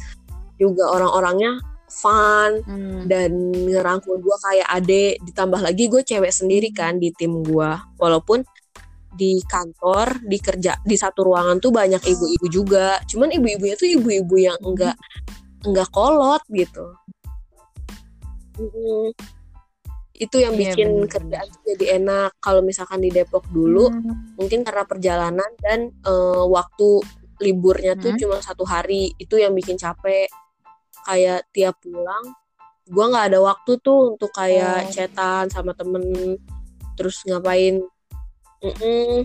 [0.57, 3.11] juga orang-orangnya fun hmm.
[3.11, 8.47] dan ngerangkul gue kayak ade ditambah lagi gue cewek sendiri kan di tim gue walaupun
[9.11, 13.03] di kantor di kerja di satu ruangan tuh banyak ibu-ibu juga.
[13.11, 14.95] Cuman ibu-ibunya tuh ibu-ibu yang enggak
[15.67, 16.95] enggak kolot gitu.
[18.61, 19.13] Mm-mm.
[20.21, 22.31] itu yang Iya, bikin bener, kerjaan tuh jadi enak.
[22.45, 24.37] Kalau misalkan di Depok dulu Hmm.
[24.37, 27.01] mungkin karena perjalanan dan eh, waktu
[27.41, 28.21] liburnya tuh Hmm.
[28.21, 29.17] cuma satu hari.
[29.17, 30.29] Itu yang bikin capek
[31.11, 32.39] kayak tiap pulang
[32.91, 34.37] gua nggak ada waktu tuh untuk Oh.
[34.39, 36.03] kayak chatan sama temen.
[36.99, 37.83] Terus ngapain?
[38.61, 39.25] Mm-mm.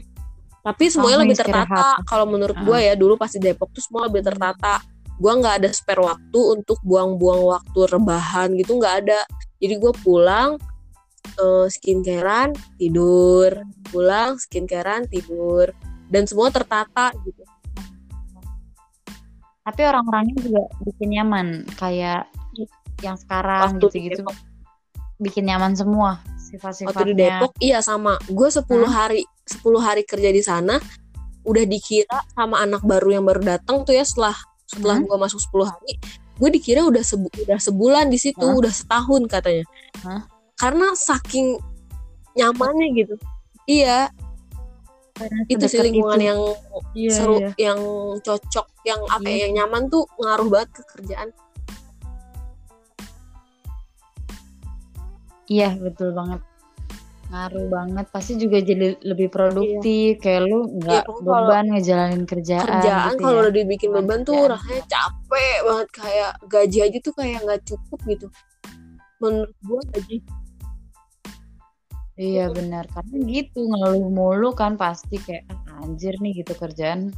[0.65, 2.01] tapi semuanya Oh, lebih tertata.
[2.09, 4.81] Kalau menurut gua ya dulu pas di Depok tuh semua lebih tertata.
[5.21, 9.21] Gua nggak ada spare waktu untuk buang-buang waktu rebahan gitu nggak ada.
[9.61, 10.49] Jadi gua pulang
[11.37, 13.61] eh, skincarean tidur.
[13.93, 15.69] Pulang skincarean tidur.
[16.09, 17.45] Dan semua tertata gitu
[19.65, 22.29] Tapi orang-orangnya juga bikin nyaman kayak
[23.01, 24.21] yang sekarang gitu-gitu
[25.17, 27.15] bikin nyaman semua waktu di sifat-sifatnya.
[27.41, 28.91] Depok iya sama gue 10 Hah?
[29.03, 30.77] hari 10 hari kerja di sana
[31.41, 35.05] udah dikira sama anak baru yang baru datang tuh ya setelah setelah Hmm?
[35.05, 35.93] gue masuk 10 hari
[36.35, 38.55] gue dikira udah sebu- udah sebulan di situ Hah?
[38.55, 39.65] udah setahun katanya
[40.01, 40.21] Hah?
[40.55, 41.57] karena saking
[42.33, 43.15] nyamannya gitu
[43.65, 44.11] iya
[45.47, 46.27] itu sih lingkungan itu.
[46.27, 46.39] yang
[46.91, 47.49] Iya, seru iya.
[47.57, 47.79] yang
[48.19, 49.41] cocok yang apa ya, Iya.
[49.41, 51.29] yang nyaman tuh ngaruh banget ke kerjaan
[55.45, 56.41] Iya, betul banget.
[57.25, 58.05] Ngaruh banget.
[58.09, 60.17] Pasti juga jadi lebih produktif.
[60.17, 62.65] Kayak lu nggak Iya, pokoknya kalau- beban ngejalanin kerjaan.
[62.67, 63.41] kerjaan gitu kalau ya.
[63.43, 64.53] udah dibikin beban tuh kerjaan.
[64.57, 68.27] rasanya capek banget kayak gaji aja tuh kayak nggak cukup gitu
[69.15, 70.17] menurut gue gaji
[72.15, 72.87] Iya benar.
[72.87, 77.11] Karena gitu ngeluh mulu kan pasti kayak "Ah, anjir nih gitu kerjaan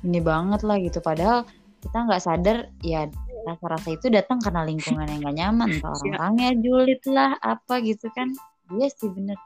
[0.00, 0.98] ini banget lah gitu.
[0.98, 1.44] Padahal
[1.80, 3.04] kita nggak sadar ya
[3.44, 5.68] rasa-rasa itu datang karena lingkungan yang gak nyaman.
[5.76, 6.16] Entah Iya.
[6.16, 8.32] orang-orangnya julid lah apa gitu kan.
[8.70, 9.36] Iya sih bener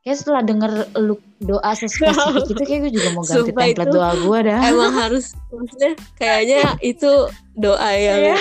[0.00, 3.92] kayak setelah denger lu doa sespesifik itu kayak gue juga mau ganti Sumpah template itu
[3.92, 4.60] doa gue dah.
[4.64, 7.10] emang harus maksudnya kayaknya itu
[7.52, 8.36] doa yang Iya.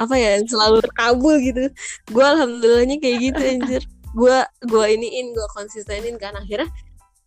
[0.00, 1.68] apa ya selalu terkabul gitu.
[2.08, 3.82] Gue alhamdulillahnya kayak gitu anjir
[4.16, 4.36] gue
[4.68, 6.68] gue iniin gue konsistenin kan akhirnya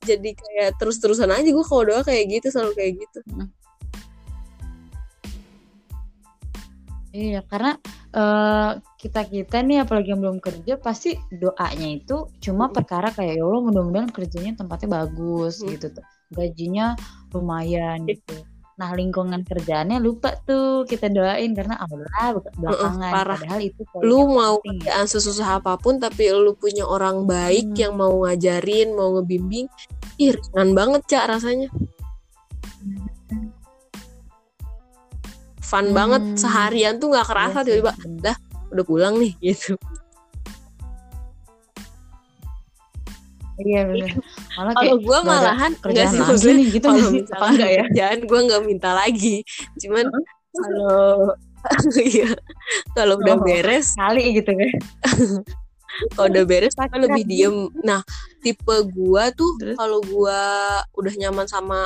[0.01, 3.19] jadi kayak terus-terusan aja gue kalau doa kayak gitu selalu kayak gitu
[7.11, 7.75] Iya, karena
[8.95, 12.73] kita kita nih apalagi yang belum kerja pasti doanya itu cuma Mm.
[12.79, 15.67] perkara kayak ya Allah mudah-mudahan kerjanya tempatnya bagus Mm.
[15.75, 15.87] gitu.
[16.31, 16.95] Gajinya
[17.35, 18.47] lumayan gitu.
[18.81, 23.37] Nah, lingkungan kerjaannya lupa tuh kita doain karena Allah belakangan parah.
[23.37, 27.77] padahal itu lu mau penting kerjaan sesusah apa pun tapi lu punya orang baik Hmm.
[27.77, 29.69] yang mau ngajarin mau ngebimbing
[30.17, 31.69] ih ringan banget cak rasanya
[35.61, 35.95] fun Hmm.
[35.95, 38.19] banget seharian tuh nggak Iya kerasa sih, tiba-tiba bener.
[38.25, 38.37] dah
[38.71, 39.77] udah pulang nih gitu
[43.61, 44.11] Iya benar.
[44.57, 47.21] Malah kalau gue malahan enggak kerjaan sih maksudnya nih gitu kalau sih?
[47.29, 47.83] Apa enggak ya?
[47.85, 49.35] kerjaan gue nggak minta lagi
[49.77, 50.05] cuman
[50.51, 51.05] kalau
[52.11, 52.29] iya
[52.91, 53.43] kalau udah Oh.
[53.43, 54.71] beres Kali gitu kan.
[56.15, 58.01] kalau udah beres kan lebih diem nah
[58.39, 60.41] tipe gua tuh kalau gua
[60.91, 61.85] udah nyaman sama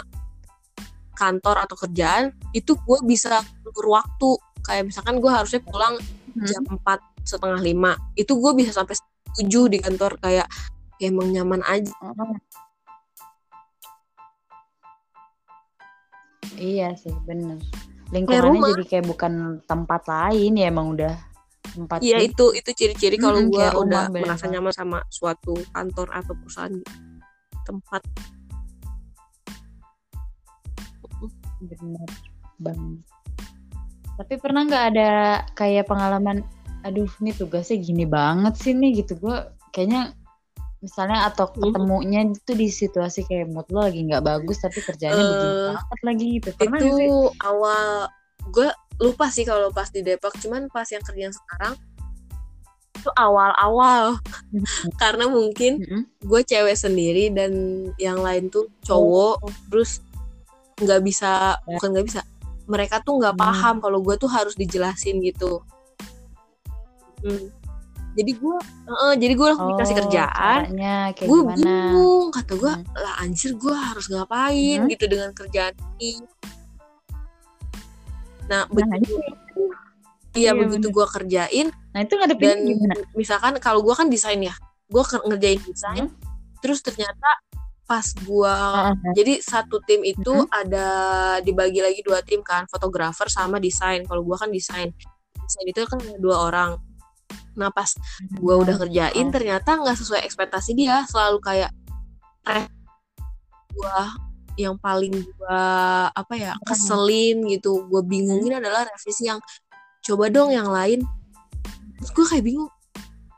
[1.14, 4.30] kantor atau kerjaan itu gua bisa ngatur waktu
[4.62, 6.00] kayak misalkan gua harusnya pulang
[6.36, 6.44] Hmm.
[6.44, 8.92] jam empat setengah lima itu gua bisa sampai
[9.36, 11.92] tujuh di kantor kayak ya emang nyaman aja.
[16.56, 17.60] Iya sih bener
[18.16, 18.70] Lingkungannya rumah.
[18.72, 19.34] jadi kayak bukan
[19.68, 21.16] tempat lain ya emang udah
[21.74, 26.08] tempat Iya itu itu ciri-ciri kalau kayak rumah, udah bener merasa nyaman sama suatu kantor
[26.16, 26.76] atau perusahaan
[27.66, 28.02] tempat
[31.60, 32.10] bener
[32.62, 33.04] banget.
[34.16, 35.12] Tapi pernah nggak ada
[35.58, 36.46] kayak pengalaman
[36.86, 39.38] aduh ini tugasnya gini banget sih nih gitu gue
[39.74, 40.14] kayaknya
[40.86, 41.62] misalnya atau Hmm.
[41.66, 46.00] ketemunya itu di situasi kayak mood lo lagi nggak bagus tapi kerjanya begini Eh, banget
[46.02, 47.10] lagi gitu pernah itu sih?
[47.42, 47.86] awal
[48.48, 51.74] gue lupa sih kalau pas di Depok cuman pas yang kerja sekarang
[52.96, 54.16] itu awal-awal
[55.02, 56.02] karena mungkin Mm-mm.
[56.22, 57.52] gue cewek sendiri dan
[57.98, 60.00] yang lain tuh cowok terus
[60.78, 61.66] nggak bisa Ya.
[61.72, 62.22] bukan nggak bisa
[62.66, 63.44] mereka tuh nggak Hmm.
[63.44, 65.60] paham kalau gue tuh harus dijelasin gitu
[67.18, 67.50] Hmm.
[68.16, 68.58] Jadi gue
[69.16, 70.60] jadi gue langsung dikasih Oh, kerjaan.
[70.66, 72.96] caranya kayak gue bingung kata gue Hmm.
[72.96, 74.90] lah anjir gue harus ngapain Hmm.
[74.90, 76.24] gitu dengan kerjaan ini?
[78.46, 79.14] Nah Nah, begitu
[80.36, 82.96] iya, iya begitu gue kerjain nah itu ngadepinnya dan gimana?
[83.14, 84.52] misalkan kalau gue kan desain ya
[84.86, 86.16] gue ngerjain desain Hmm.
[86.60, 87.30] terus ternyata
[87.86, 90.50] pas gue Ah, ah, jadi satu tim itu Mhm.
[90.52, 90.88] ada
[91.40, 94.02] dibagi lagi dua tim kan fotografer sama desain.
[94.02, 94.90] Kalau gue kan desain
[95.38, 96.82] desain itu kan dua orang
[97.56, 97.88] nah pas
[98.22, 101.72] gue udah kerjain ternyata nggak sesuai ekspektasi dia selalu kayak
[102.46, 102.66] eh
[103.72, 103.98] gue
[104.56, 105.60] yang paling gue
[106.10, 106.64] apa ya Hmm.
[106.66, 109.40] keselin gitu gue bingungin adalah revisi yang
[110.02, 111.04] coba dong yang lain
[111.98, 112.72] terus gue kayak bingung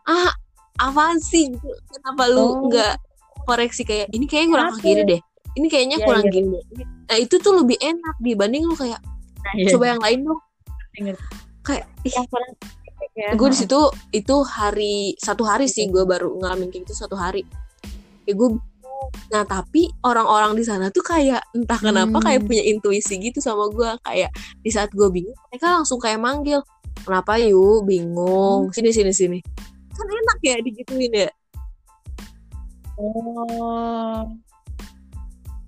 [0.03, 0.29] ah
[0.77, 1.67] apaan sih gitu.
[1.89, 2.51] kenapa lu Oh.
[2.69, 3.01] nggak
[3.43, 4.79] koreksi kayak ini kayaknya kurang Kenapa?
[4.79, 5.21] ke kiri deh
[5.57, 6.31] ini kayaknya Iya, kurang iya.
[6.31, 6.59] gini
[7.07, 9.01] nah itu tuh lebih enak dibanding lu kayak
[9.55, 9.73] Iya.
[9.73, 10.41] coba yang lain dong
[11.63, 12.13] kayak ih
[13.13, 13.33] Ya.
[13.33, 13.79] gue di situ
[14.11, 17.41] itu hari satu hari sih gue baru ngalamin kayak gitu satu hari
[18.25, 18.57] ya gue
[19.29, 22.25] nah tapi orang-orang di sana tuh kayak entah kenapa Hmm.
[22.25, 24.29] kayak punya intuisi gitu sama gue kayak
[24.61, 26.61] di saat gue bingung mereka langsung kayak manggil
[27.01, 27.87] kenapa yuk Hmm.
[27.87, 29.39] bingung sini sini sini
[29.91, 31.29] kan enak ya digituin ya
[32.97, 34.25] Oh.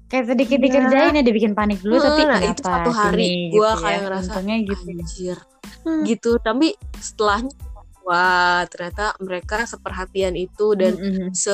[0.10, 0.66] Kayak sedikit Iya.
[0.66, 4.02] dikerjain ya dibikin panik dulu tapi Nah, itu satu hari gua gitu kayak ya.
[4.02, 4.84] ngerasa, untungnya gitu.
[4.90, 5.38] anjir
[5.86, 6.04] Hmm.
[6.04, 7.56] gitu tapi setelahnya
[8.04, 11.30] wah ternyata mereka seperhatian itu dan Mm-mm.
[11.32, 11.54] se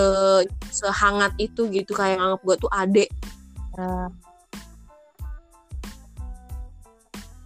[0.71, 3.09] sehangat itu gitu kayak nganggap gue tuh adek
[3.75, 4.07] Uh,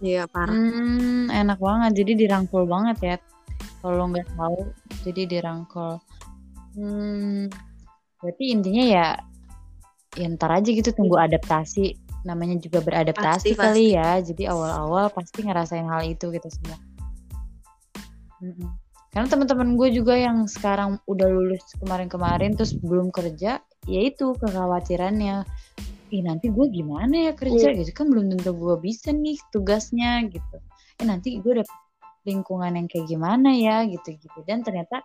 [0.00, 3.16] Iya parah hmm, enak banget jadi dirangkul banget ya.
[3.84, 4.72] Kalau nggak tahu
[5.04, 6.00] jadi dirangkul.
[6.72, 7.52] Hmm,
[8.16, 9.06] berarti intinya ya
[10.16, 12.00] ya ntar aja gitu tunggu adaptasi.
[12.24, 14.20] Namanya juga beradaptasi Pasti, kali ya.
[14.20, 16.76] Jadi awal-awal pasti ngerasain hal itu kita semua.
[18.40, 18.68] Mm-mm.
[19.10, 23.58] Karena teman-teman gue juga yang sekarang udah lulus kemarin-kemarin terus belum kerja,
[23.90, 25.42] ya itu kekhawatirannya.
[26.10, 30.56] Ih nanti gue gimana ya kerja gitu kan belum tentu gue bisa nih tugasnya gitu.
[31.02, 31.76] Eh nanti gue dapet
[32.26, 35.02] lingkungan yang kayak gimana ya gitu-gitu dan ternyata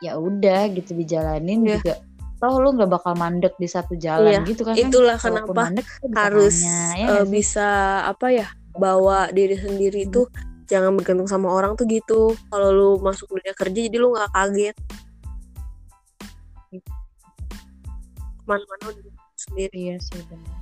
[0.00, 1.70] ya udah gitu dijalanin Iya.
[1.78, 1.94] juga
[2.44, 5.86] toh lu nggak bakal mandek di satu jalan Iya, gitu kan itulah Walaupun kenapa mandek,
[6.12, 7.24] harus ya sih?
[7.24, 7.68] bisa
[8.04, 10.08] apa ya bawa diri sendiri Hmm.
[10.12, 10.20] itu
[10.64, 12.36] jangan bergantung sama orang tuh gitu.
[12.48, 14.76] Kalau lu masuk dunia kerja jadi lu nggak kaget.
[16.68, 16.78] Ke
[18.44, 19.04] mana-mana udah
[19.40, 19.78] sendiri.
[19.88, 20.56] Iya sih benar.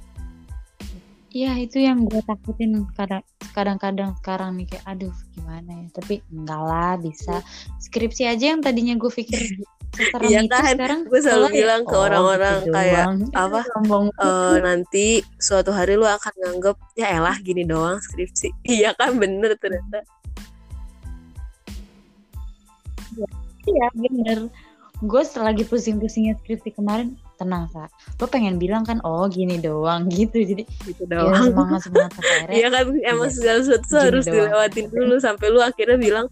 [1.32, 3.24] Iya itu yang gue takutin kadang
[3.56, 5.86] kadang-kadang sekarang nih kayak aduh gimana ya?
[5.96, 7.40] Tapi enggak lah bisa.
[7.80, 9.40] Skripsi aja yang tadinya gue pikir
[9.92, 10.72] Iya itu kan?
[10.72, 13.16] sekarang Gue selalu ya, bilang ke oh, orang-orang gitu kayak, doang.
[13.36, 13.60] apa,
[14.16, 18.48] Eh, nanti suatu hari lu akan nganggep ya elah gini doang skripsi.
[18.80, 19.20] Iya kan?
[19.20, 20.00] Bener ternyata.
[23.68, 24.38] Iya bener.
[25.02, 27.90] Gue lagi pusing-pusingnya skripsi kemarin tenang sa
[28.22, 30.40] lo pengen bilang kan oh gini doang gitu.
[30.40, 31.52] Jadi gitu ya doang.
[31.52, 32.82] semangat semangat akhirnya Iya kan?
[33.04, 33.34] Emang Iya.
[33.36, 34.34] segala sesuatu harus doang.
[34.48, 36.26] dilewatin dulu sampai lu akhirnya bilang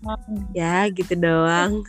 [0.57, 1.85] ya gitu doang.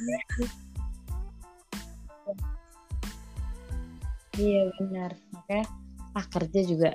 [4.40, 5.66] Iya benar makanya
[6.16, 6.90] ah kerja juga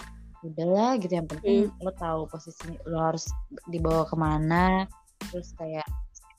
[0.44, 3.26] udahlah gitu yang penting lo tahu posisi lo harus
[3.66, 4.84] dibawa ke mana
[5.32, 5.84] terus kayak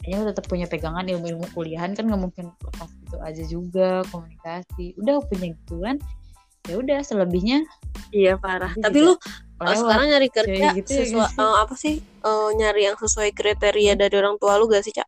[0.02, 4.94] kayaknya lo tetap punya pegangan ilmu-ilmu kuliahan kan nggak mungkin lepas gitu aja juga komunikasi
[5.02, 5.98] udah punya gituan
[6.70, 7.66] ya udah selebihnya
[8.16, 8.72] Iya parah.
[8.72, 9.20] Tapi lu eh,
[9.60, 9.78] lewat.
[9.84, 11.40] sekarang nyari kerja gitu sesuai sih?
[11.44, 11.96] eh, apa sih?
[12.00, 15.08] Eh, nyari yang sesuai kriteria dari orang tua lu gak sih, Cak?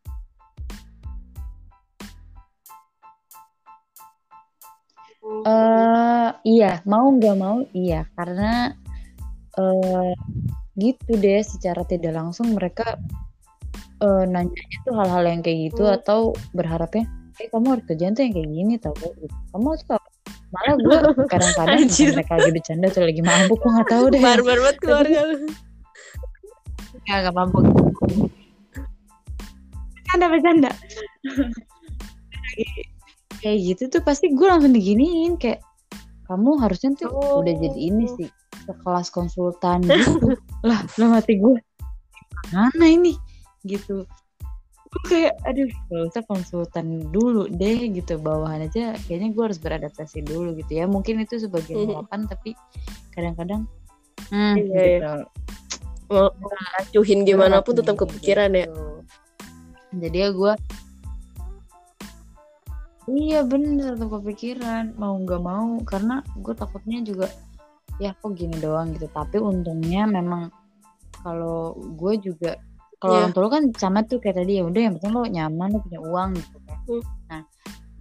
[5.45, 8.73] Eh iya mau nggak mau iya karena
[9.57, 10.13] eh
[10.79, 12.97] gitu deh secara tidak langsung mereka
[13.99, 15.95] eh nanyanya tuh hal-hal yang kayak gitu Hmm.
[15.99, 16.19] atau
[16.55, 17.05] berharapnya
[17.39, 19.27] eh kamu harus kerjaan tuh yang kayak gini tau gitu.
[19.53, 20.09] kamu tuh apa?"
[20.49, 20.97] malah gue
[21.31, 25.35] kadang-kadang mereka lagi bercanda tuh lagi mabuk gue nggak tahu deh Barbar banget keluarga lu.
[27.05, 27.63] nggak nggak mabuk
[29.93, 30.71] bercanda bercanda
[33.39, 35.59] kayak gitu tuh pasti gue langsung diginiin kayak
[36.25, 37.39] kamu harusnya tuh Oh.
[37.39, 38.29] udah jadi ini sih
[38.63, 40.35] sekelas konsultan gitu
[40.67, 41.57] lah lah mati gue
[42.49, 43.15] mana ini
[43.63, 44.05] gitu
[44.89, 50.21] gue kayak aduh gak usah konsultan dulu deh gitu bawahan aja kayaknya gue harus beradaptasi
[50.21, 51.93] dulu gitu ya mungkin itu sebagai Mhm.
[51.93, 52.49] harapan tapi
[53.11, 53.61] kadang-kadang
[54.27, 54.65] hmm, Iya,
[54.97, 55.13] gitu.
[56.09, 56.33] Mau
[56.79, 58.65] acuhin gimana pun tetap kepikiran ya.
[58.65, 58.85] gitu.
[59.91, 60.53] jadi ya gue
[63.09, 67.27] iya bener tetap kepikiran mau nggak mau karena gue takutnya juga
[67.97, 70.47] ya kok gini doang gitu tapi untungnya memang
[71.19, 72.55] kalau gue juga
[72.99, 73.19] kalau Iya.
[73.23, 75.79] orang tua lu kan sama tuh kayak tadi ya udah yang penting lo nyaman lo
[75.81, 77.03] punya uang gitu kan Hmm.
[77.27, 77.41] nah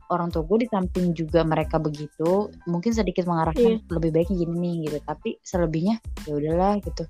[0.08, 3.90] orang tua gue di samping juga mereka begitu mungkin sedikit mengarahkan Iya.
[3.90, 7.04] lebih baiknya gini nih gitu tapi selebihnya ya udahlah gitu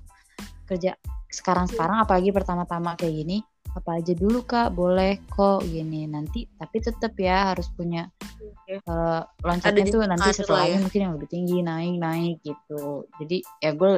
[0.65, 0.93] kerja
[1.29, 3.37] sekarang sekarang apalagi pertama-tama kayak gini
[3.77, 8.09] apa aja dulu kak boleh kok gini nanti tapi tetap ya harus punya
[8.41, 8.81] Oke.
[8.81, 10.83] eh, loncatnya Ada tuh nanti setelahnya ya.
[10.83, 13.91] mungkin yang lebih tinggi naik naik gitu jadi ya gue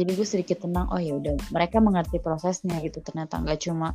[0.00, 3.92] jadi gue sedikit tenang oh ya udah mereka mengerti prosesnya gitu ternyata nggak cuma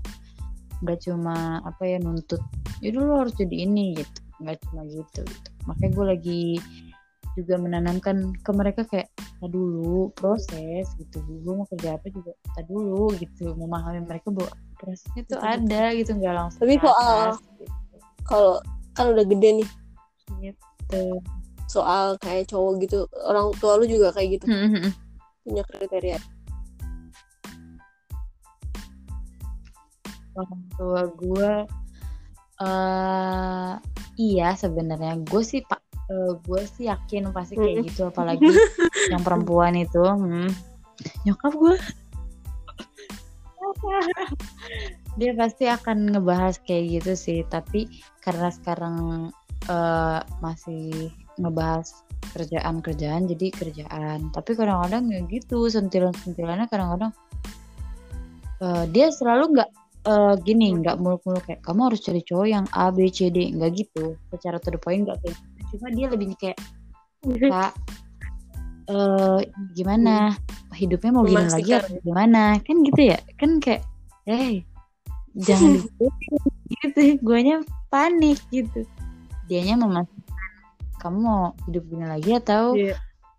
[0.86, 2.40] nggak cuma apa ya nuntut
[2.80, 5.50] ya dulu harus jadi ini gitu nggak cuma gitu, gitu.
[5.68, 6.44] makanya gue lagi
[7.36, 9.10] juga menanamkan ke mereka kayak
[9.40, 11.24] "Tar dulu proses gitu.
[11.24, 13.56] Gue mau kerja apa juga tar dulu gitu.
[13.56, 15.48] Memahami mereka bahwa prosesnya tuh betul.
[15.48, 17.66] ada gitu nggak langsung Tapi soal- gitu.
[18.28, 18.54] kalau
[18.96, 19.70] kan udah gede nih.
[20.44, 21.04] Gitu.
[21.72, 24.46] Soal kayak cowok gitu orang tua lu juga kayak gitu.
[24.52, 24.92] Hmm,
[25.48, 26.20] punya kriteria.
[30.36, 31.52] Orang tua gue
[32.60, 33.74] eh
[34.20, 35.16] iya sebenarnya.
[35.24, 35.80] Gue sih pak
[36.42, 37.86] gue sih yakin pasti kayak Mm.
[37.86, 38.46] gitu apalagi
[39.14, 40.50] yang perempuan itu hmm.
[41.30, 41.78] nyokap gue
[45.20, 47.86] dia pasti akan ngebahas kayak gitu sih tapi
[48.26, 49.30] karena sekarang
[49.70, 52.02] eh, masih ngebahas
[52.34, 57.14] kerjaan-kerjaan jadi kerjaan tapi kadang-kadang ya gitu sentilan-sentilannya kadang-kadang
[58.66, 59.70] eh, dia selalu nggak
[60.10, 63.72] eh, gini nggak muluk-muluk kayak kamu harus cari cowok yang A B C D nggak
[63.78, 66.60] gitu secara to the point nggak kayak gitu cuma dia lebih kayak
[67.24, 67.74] kak
[68.90, 69.42] eh
[69.78, 70.34] gimana?
[70.74, 72.58] Hidupnya mau gini lagi atau gimana?
[72.66, 73.18] Kan gitu ya?
[73.38, 73.86] Kan kayak
[74.26, 74.66] eh
[75.38, 75.78] jangan
[76.82, 77.22] gitu.
[77.22, 77.62] Guanya
[77.94, 78.86] panik gitu.
[79.46, 80.52] Dianya memastikan
[81.00, 82.96] kamu mau hidup gini lagi atau Iya.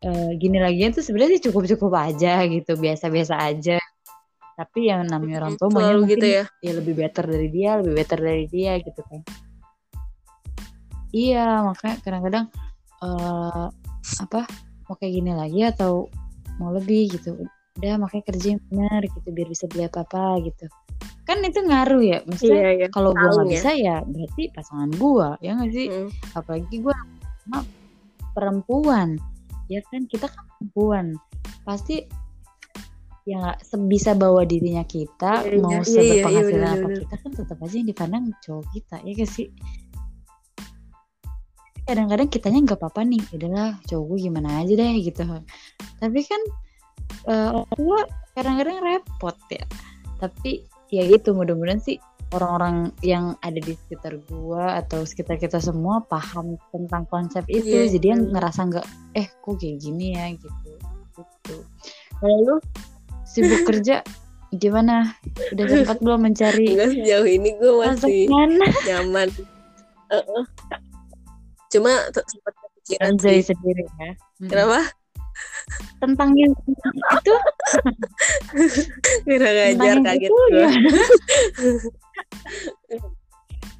[0.06, 0.80] eh, gini lagi?
[0.86, 2.78] Itu sebenarnya sih cukup-cukup aja gitu.
[2.78, 3.82] Biasa-biasa aja.
[4.54, 6.44] Tapi yang namanya orang tua mungkin gitu ya.
[6.60, 9.24] ya lebih better dari dia lebih better dari dia gitu kan
[11.10, 12.44] iya makanya kadang-kadang
[13.00, 13.66] eh
[14.22, 14.40] apa
[14.86, 16.10] mau kayak gini lagi atau
[16.58, 17.36] mau lebih gitu.
[17.78, 20.66] Udah makanya kerja yang benar gitu biar bisa beli apa apa gitu.
[21.24, 22.86] Kan itu ngaruh ya maksudnya iya iya.
[22.90, 23.50] kalau nggak Tahu ya.
[23.54, 25.86] bisa ya berarti pasangan gua ya nggak sih?
[25.88, 26.10] Mm.
[26.34, 26.96] apalagi gua
[27.46, 27.58] sama
[28.34, 29.08] perempuan.
[29.70, 31.14] Ya kan kita kan perempuan.
[31.62, 32.04] Pasti
[33.30, 36.98] nggak sebisa bawa dirinya kita Iya, mau iya, iya, iya, seberpenghasilan apa bener-bener.
[37.06, 39.46] kita kan tetap aja yang dipandang cowok kita ya gak sih
[41.90, 45.26] kadang-kadang kitanya nggak apa-apa nih udahlah cowok gue gimana aja deh gitu.
[45.98, 46.42] Tapi kan
[47.26, 47.98] eh, orang tua
[48.38, 49.66] kadang-kadang repot ya.
[50.22, 50.62] Tapi
[50.94, 51.98] ya gitu mudah-mudahan sih
[52.30, 57.66] orang-orang yang ada di sekitar gua atau sekitar kita semua paham tentang konsep itu.
[57.66, 58.86] Iya, jadi yang ngerasa nggak
[59.18, 60.30] eh kok kayak gini ya?
[60.38, 60.70] Gitu
[61.18, 61.56] gitu.
[62.22, 62.56] Kalau lu
[63.26, 64.06] sibuk kerja
[64.54, 65.18] gimana?
[65.50, 68.30] Udah sempat belum mencari enggak sejauh ini gue masih
[68.86, 69.28] nyaman.
[70.10, 70.44] Heeh.
[71.70, 73.54] Cuma sempat kepikiran Anjay sih.
[73.54, 74.10] sendiri ya.
[74.38, 74.48] Mm.
[74.48, 74.80] kenapa?
[75.98, 76.52] Tentang yang
[77.16, 77.34] itu?
[79.22, 80.30] Kira ngajar kaget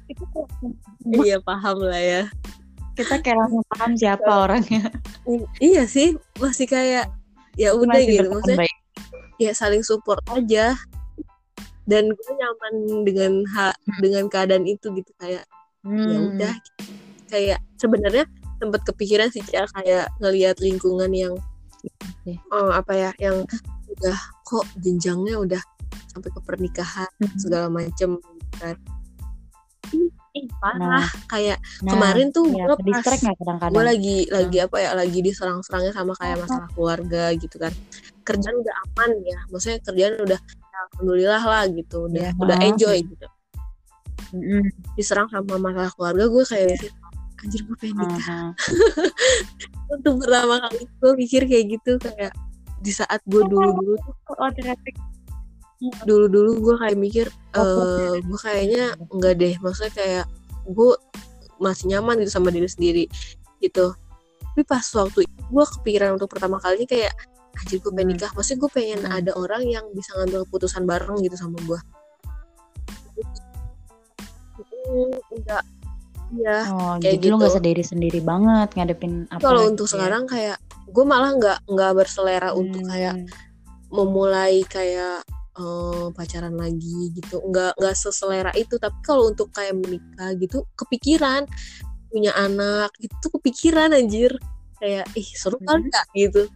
[0.07, 0.51] itu kok-
[1.25, 2.23] iya paham lah ya.
[2.91, 4.91] Kita kayak langsung paham siapa orangnya.
[5.23, 7.07] I- iya sih masih kayak
[7.55, 8.75] ya udah Masih gitu maksudnya baik.
[9.37, 10.75] ya saling support aja.
[11.83, 12.73] Dan gue nyaman
[13.03, 15.43] dengan ha dengan keadaan itu gitu kayak
[15.81, 16.37] ya Hmm.
[16.37, 16.53] udah
[17.31, 18.27] kayak sebenarnya
[18.57, 21.33] sempat kepikiran sih Cia, kayak ngelihat lingkungan yang
[22.21, 22.37] Iya.
[22.51, 23.41] oh, apa ya yang
[23.89, 25.61] udah kok jenjangnya udah
[26.07, 27.33] sampai ke pernikahan Hmm.
[27.35, 28.21] segala macem
[28.55, 28.77] kan
[30.31, 33.03] Ih, parah kayak Nah, kemarin tuh ya, gue pas
[33.67, 37.73] gue lagi lagi apa ya lagi diserang-serangnya sama kayak masalah keluarga gitu kan
[38.23, 42.39] kerjaan udah aman ya maksudnya kerjaan udah ya, alhamdulillah lah gitu udah Iya.
[42.39, 43.27] udah enjoy gitu
[44.31, 44.63] Mm-mm.
[44.95, 46.91] diserang sama masalah keluarga gue kayak mikir,
[47.41, 48.17] anjir gue pengen nikah.
[48.21, 48.39] Aha.
[49.97, 52.31] untuk pertama kali gue mikir kayak gitu kayak
[52.81, 53.95] di saat gue dulu dulu
[54.37, 54.81] Oh, ternyata.
[56.05, 57.27] Dulu dulu gue kayak mikir
[57.57, 60.25] Oh, eh gue kayaknya enggak deh maksudnya kayak
[60.69, 60.91] gue
[61.57, 63.05] masih nyaman gitu sama diri sendiri
[63.61, 63.93] gitu.
[64.53, 67.13] Tapi pas waktu itu gue kepikiran untuk pertama kalinya kayak
[67.57, 68.17] anjir gue pengen Hmm.
[68.21, 68.31] nikah.
[68.37, 69.17] Maksudnya gue pengen Hmm.
[69.17, 71.79] ada orang yang bisa ngambil keputusan bareng gitu sama gue
[75.31, 75.63] enggak
[76.33, 77.41] iya Oh, Kayak jadi lu gitu.
[77.41, 79.91] gak sendiri sendiri banget ngadepin apa kalau untuk ya.
[79.91, 80.57] sekarang kayak
[80.87, 82.89] gue malah nggak nggak berselera untuk Hmm.
[82.89, 83.15] kayak
[83.89, 90.31] memulai kayak eh, pacaran lagi gitu nggak nggak seselera itu tapi kalau untuk kayak menikah
[90.35, 91.43] gitu kepikiran
[92.07, 94.31] punya anak itu kepikiran anjir
[94.77, 95.67] kayak ih seru Mhm.
[95.85, 96.47] nggak gitu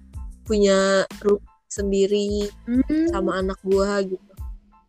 [0.43, 3.07] punya rumah sendiri Hmm.
[3.09, 4.23] sama anak gua gitu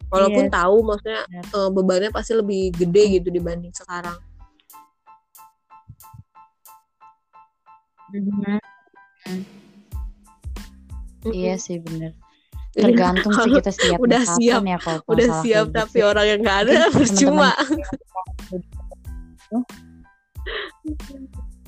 [0.06, 0.54] walaupun Yes.
[0.54, 1.44] tahu maksudnya Benar.
[1.50, 4.14] eh, bebannya pasti lebih gede gitu dibanding sekarang
[8.16, 8.58] Mhm.
[11.26, 11.64] Iya Mm-mm.
[11.64, 12.12] sih bener
[12.70, 14.60] tergantung sih kita siap Udah siap.
[14.62, 16.06] ya kalau udah siap kayak tapi gitu.
[16.06, 17.50] orang yang nggak ada percuma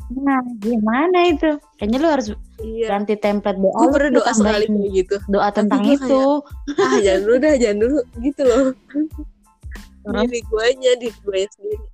[0.08, 1.60] Nah, gimana itu?
[1.76, 2.26] Kayaknya lu harus
[2.64, 3.76] iya ganti template doa.
[3.76, 6.22] gue pernah doa sekali kayak gitu doa tentang gua itu.
[6.80, 8.64] ah jangan dulu dah jangan dulu gitu loh
[10.24, 11.86] diri guanya diri gue sendiri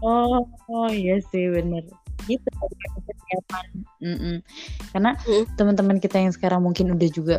[0.00, 0.40] Oh,
[0.72, 1.84] oh iya sih bener.
[2.30, 2.46] Gitu
[3.00, 3.64] persiapan.
[3.98, 4.36] Mm-mm.
[4.90, 5.44] Karena Hmm.
[5.54, 7.36] teman-teman kita yang sekarang mungkin udah juga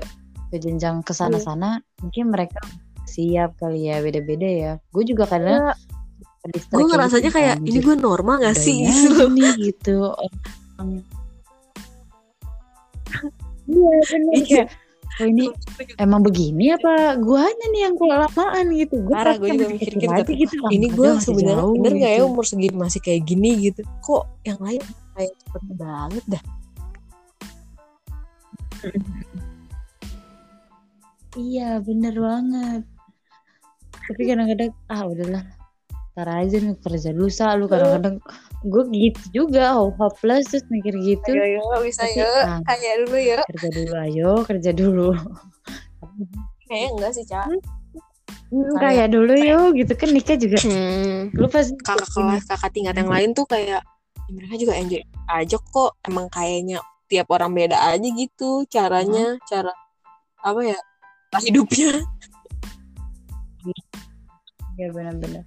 [0.52, 2.60] ke jenjang ke sana-sana, mungkin mereka
[3.08, 4.72] siap kali ya beda-beda ya.
[4.92, 5.72] Gue juga kadang
[6.42, 7.84] Ya, gue ngerasanya gitu, kayak ini anjir.
[7.86, 9.98] gue normal gak sih Budayanya gitu
[13.70, 14.64] iya bener Iya.
[15.22, 15.46] Oh ini
[16.02, 18.96] emang begini apa guanya nih yang kelamaan gitu?
[19.06, 22.20] Gue Parah, gue juga mikir gitu, hati kata, gitu ini gue sebenarnya bener gak ya
[22.20, 22.30] gitu.
[22.34, 23.82] umur segini masih kayak gini gitu?
[24.02, 24.82] Kok yang lain
[25.14, 26.44] kayak cepet banget dah.
[31.38, 32.84] Iya bener banget.
[34.12, 35.46] Tapi kadang-kadang Ah udahlah.
[36.12, 38.20] Ntar aja nih kerja dulu sa Lu kadang-kadang
[38.62, 41.32] Gue gitu juga Hopeless terus mikir gitu.
[41.34, 42.42] Ayo ayo bisa Tapi, yuk.
[42.46, 42.60] ah.
[42.70, 45.10] kayak dulu ya Kerja dulu ayo Kerja dulu.
[46.70, 47.46] Kayaknya enggak sih cak.
[48.52, 50.58] Hmm, Kayak dulu yuk gitu kan nikah juga.
[50.64, 55.02] Hmm, Lu pasti kakak kelas kakak tingkat yang lain tuh kayak ya mereka juga enjoy
[55.28, 55.92] aja kok.
[56.08, 56.80] Emang kayaknya
[57.12, 59.74] tiap orang beda aja gitu caranya cara
[60.40, 60.80] apa ya
[61.32, 61.92] lah hidupnya.
[64.80, 65.44] Iya bener-bener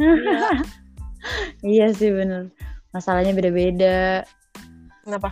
[1.60, 2.50] Iya sih bener.
[2.90, 4.24] Masalahnya beda-beda.
[5.04, 5.30] Kenapa?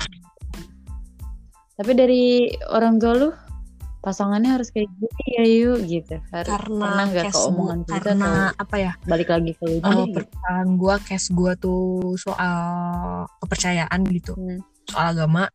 [1.79, 3.31] Tapi dari orang tua lu
[3.99, 6.23] Pasangannya harus kayak gini ya yuk gitu.
[6.31, 8.93] Harus, karena Pernah ke gua- omongan kita karena atau apa ya?
[9.11, 10.21] Balik lagi ke lu uh, dulu gitu.
[10.79, 11.83] gue case gue tuh
[12.15, 12.59] soal
[13.43, 14.39] kepercayaan gitu.
[14.39, 14.63] Hmm.
[14.89, 15.51] soal agama.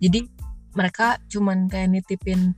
[0.00, 0.26] Jadi
[0.72, 2.56] mereka cuman kayak nitipin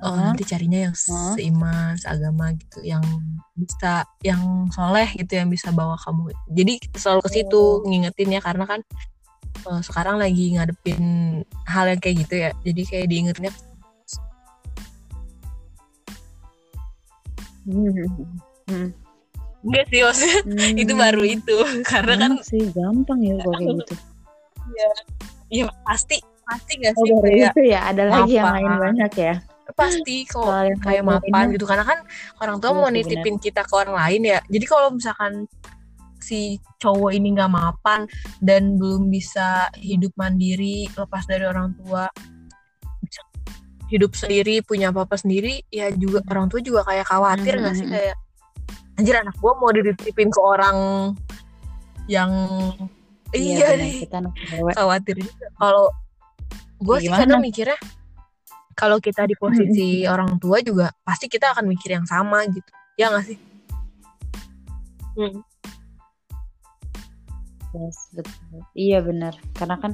[0.00, 3.04] oh nanti carinya yang seiman seagama gitu yang
[3.52, 7.84] bisa yang soleh gitu yang bisa bawa kamu jadi selalu ke situ Oh.
[7.84, 8.80] ngingetin ya karena kan
[9.68, 11.04] uh, sekarang lagi ngadepin
[11.68, 13.52] hal yang kayak gitu ya jadi kayak diingetinnya
[17.60, 17.92] Hmm.
[18.66, 18.88] Hmm.
[19.60, 21.56] enggak sih maksudnya itu baru itu
[21.92, 23.94] karena kan sih gampang ya kalau kayak gitu.
[25.52, 26.16] ya pasti
[26.48, 29.34] pasti gak Oh sih kayak itu ya, ada lagi yang lain banyak ya.
[29.74, 30.26] Pasti
[30.66, 31.64] yang kayak mapan gitu.
[31.66, 31.98] Karena kan
[32.42, 34.38] orang tua Iya mau nitipin kita ke orang lain ya.
[34.46, 35.48] Jadi kalau misalkan
[36.20, 38.04] si cowok ini nggak mapan
[38.44, 42.12] dan belum bisa hidup mandiri lepas dari orang tua
[43.90, 47.86] hidup sendiri punya apa apa sendiri ya juga orang tua juga kayak khawatir nggak sih?
[47.90, 47.94] Hmm.
[47.98, 48.16] kayak
[49.02, 50.76] anjir anak gua mau dititipin ke orang
[52.06, 52.30] yang
[53.34, 53.94] iya, benar, nih.
[54.06, 54.18] kita
[54.78, 55.16] khawatir
[55.58, 55.86] kalau
[56.80, 57.78] gue Ya, sih kadang mikirnya
[58.80, 63.12] kalau kita di posisi orang tua juga pasti kita akan mikir yang sama gitu ya
[63.12, 63.38] nggak sih
[65.10, 65.42] Hmm.
[67.70, 68.62] Yes, betul.
[68.74, 69.34] Iya benar.
[69.54, 69.92] Karena kan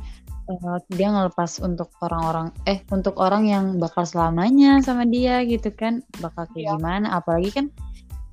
[0.49, 6.05] eh, dia ngelepas untuk orang-orang eh untuk orang yang bakal selamanya sama dia gitu kan,
[6.21, 6.73] bakal kayak Iya.
[6.79, 7.67] gimana apalagi kan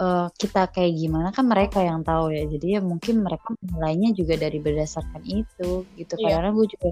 [0.03, 2.43] eh, kita kayak gimana kan mereka yang tahu ya.
[2.47, 6.13] Jadi ya mungkin mereka menilainya juga dari berdasarkan itu gitu.
[6.19, 6.39] Iya.
[6.39, 6.89] Kadang-kadang gue juga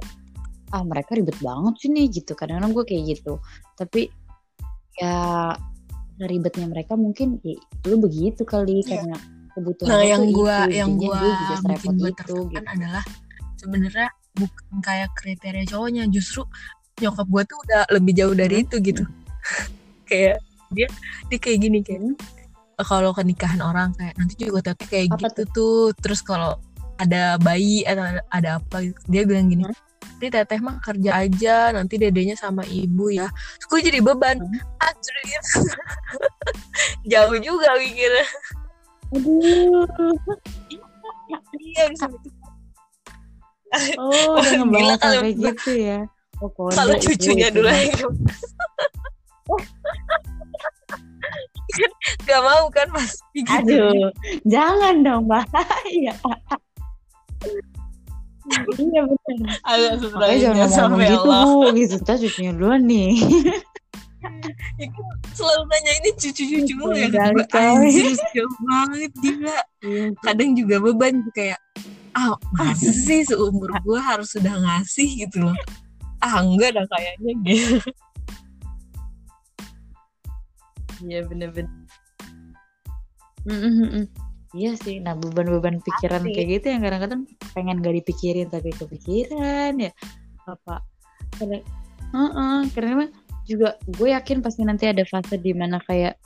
[0.72, 2.32] ah mereka ribet banget sih nih gitu.
[2.34, 3.34] Kadang-kadang gue kayak gitu.
[3.76, 4.08] Tapi
[4.96, 5.52] ya
[6.22, 7.58] ribetnya mereka mungkin ya,
[7.88, 9.02] lu begitu kali Iya.
[9.02, 9.18] karena
[9.52, 10.70] kebutuhan nah yang tuh itu.
[10.72, 12.74] yang Jadinya gua dia juga serepot bikin gua itu tertekan gitu.
[12.78, 13.04] adalah
[13.58, 16.42] sebenarnya bukan kayak kriteria cowoknya justru
[17.02, 18.64] nyokap gua tuh udah lebih jauh dari Hmm.
[18.64, 19.04] itu gitu
[20.10, 20.38] kayak
[20.72, 20.88] dia
[21.28, 22.14] dia kayak gini Hmm.
[22.78, 26.56] kalau ke nikahan orang kayak nanti juga teteh kayak Apa gitu tuh terus kalau
[26.96, 29.76] ada bayi atau ada, ada apa gitu, dia bilang gini Hmm.
[30.02, 33.26] Nanti teteh mah kerja aja nanti dedenya sama ibu ya
[33.58, 34.60] terus gue jadi beban Hmm.
[34.82, 35.16] anjir
[37.12, 38.26] jauh juga mikirnya
[39.12, 39.84] Aduh.
[41.60, 42.30] iya bisa gitu.
[44.00, 46.00] Oh, udah kalau sampai gitu ya.
[46.40, 47.56] Oh, kalau itu, cucunya itu.
[47.60, 47.92] dulu yang
[51.72, 51.92] kan
[52.28, 54.12] gak mau kan pas gitu Aduh,
[54.44, 56.12] jangan dong bahaya.
[58.78, 59.56] iya benar.
[59.64, 61.96] agak Makanya jangan ngomong sampai gitu bu, gitu.
[62.02, 63.12] Kita cucunya duluan nih.
[64.78, 67.42] Ya kan selalu nanya ini cucu-cucu lu ya kali.
[67.58, 69.60] anjir jauh banget gila
[70.22, 71.58] kadang juga beban kayak
[72.14, 75.58] ah masa sih seumur gue harus sudah ngasih gitu loh
[76.22, 77.82] ah enggak dah kayaknya gitu
[81.02, 81.74] Iya bener-bener.
[84.52, 86.36] Iya sih, nah beban-beban pikiran Pasti.
[86.36, 87.22] kayak gitu yang kadang-kadang
[87.52, 89.92] pengen gak dipikirin tapi kepikiran ya
[90.44, 90.84] apa?
[91.40, 91.58] Karena,
[92.12, 93.12] Heeh, karena emang
[93.44, 96.20] juga gue yakin pasti nanti ada fase di mana kayak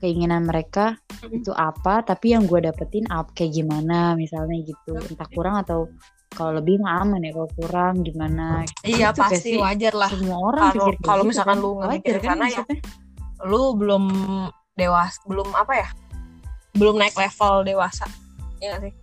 [0.00, 0.96] keinginan mereka
[1.28, 5.92] itu apa, tapi yang gue dapetin apa kayak gimana misalnya gitu, entah kurang atau
[6.32, 8.64] kalau lebih mah aman ya, kalau kurang gimana?
[8.84, 9.60] iya Gitu gak pasti sih?
[9.60, 11.64] wajar lah Semua orang Kalau- kalau gitu misalkan kan.
[11.64, 12.62] lu nggak mikir kan sana ya,
[13.44, 14.04] lu belum
[14.72, 15.88] dewas belum apa ya
[16.76, 18.06] belum naik level dewasa
[18.60, 18.94] ya gak sih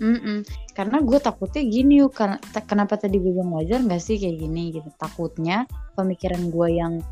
[0.00, 0.48] Mm-mm.
[0.72, 4.40] Karena gue takutnya gini yuk, karena ta- kenapa tadi gue bilang wajar nggak sih kayak
[4.40, 4.88] gini gitu.
[4.96, 7.04] Takutnya pemikiran gue yang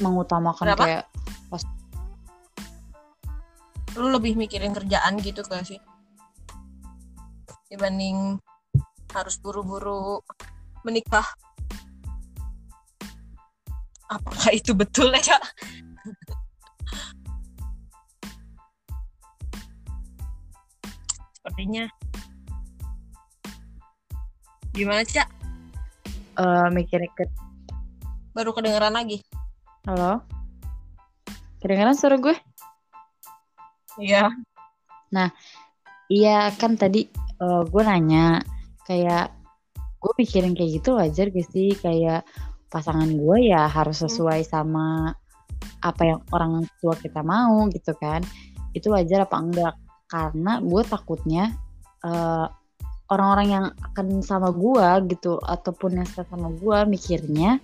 [0.00, 0.84] mengutamakan Kenapa?
[0.88, 1.04] kayak
[3.96, 5.80] lu lebih mikirin kerjaan gitu gak sih
[7.68, 8.40] dibanding
[9.12, 10.20] harus buru-buru
[10.84, 11.24] menikah
[14.20, 15.38] apakah itu betul ya
[21.42, 21.84] sepertinya.
[24.72, 25.28] Gimana cak?
[26.38, 27.26] Eh mikirin ke
[28.32, 29.20] baru kedengeran lagi.
[29.84, 30.24] Halo?
[31.60, 32.32] Kedengeran suara gue?
[34.00, 34.32] Iya.
[36.08, 37.10] Iya kan tadi
[37.42, 38.40] eh, gue nanya
[38.88, 39.34] kayak
[40.00, 41.76] gue mikirin kayak gitu wajar gak sih?
[41.76, 42.24] Kayak
[42.72, 45.12] pasangan gue ya harus sesuai sama
[45.84, 48.24] apa yang orang tua kita mau gitu kan.
[48.72, 49.74] Itu wajar apa enggak?
[50.08, 51.52] Karena gue takutnya
[52.00, 52.46] eh,
[53.12, 57.60] orang-orang yang akan sama gue gitu ataupun yang suka sama gue mikirnya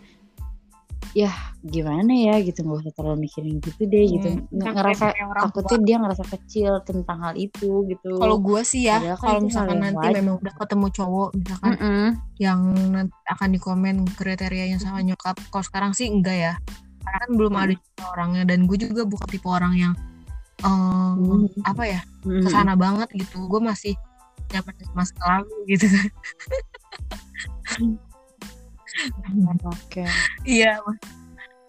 [1.16, 1.32] ya
[1.64, 2.34] gimana ya?
[2.38, 4.28] Gitu nggak usah terlalu mikirin gitu deh gitu.
[4.28, 8.10] Hmm, Nge- kan ngerasa orang takutnya dia ngerasa kecil tentang hal itu gitu.
[8.20, 10.16] Kalau gue sih ya kan kalau misalkan yang nanti wajar.
[10.20, 12.06] memang udah ketemu cowok misalkan Mm-mm.
[12.38, 12.60] yang
[12.92, 16.54] nanti akan dikomen kriterianya sama nyokap kalau sekarang sih enggak ya.
[17.02, 19.92] Karena kan belum ada juga orangnya dan gue juga bukan tipe orang yang
[20.58, 21.46] eh, Hmm.
[21.62, 23.46] apa ya ke sana banget gitu.
[23.46, 23.94] Gue masih
[24.48, 26.08] nyaman di masa lalu gitu kan
[29.64, 30.04] Oke.
[30.42, 30.78] iya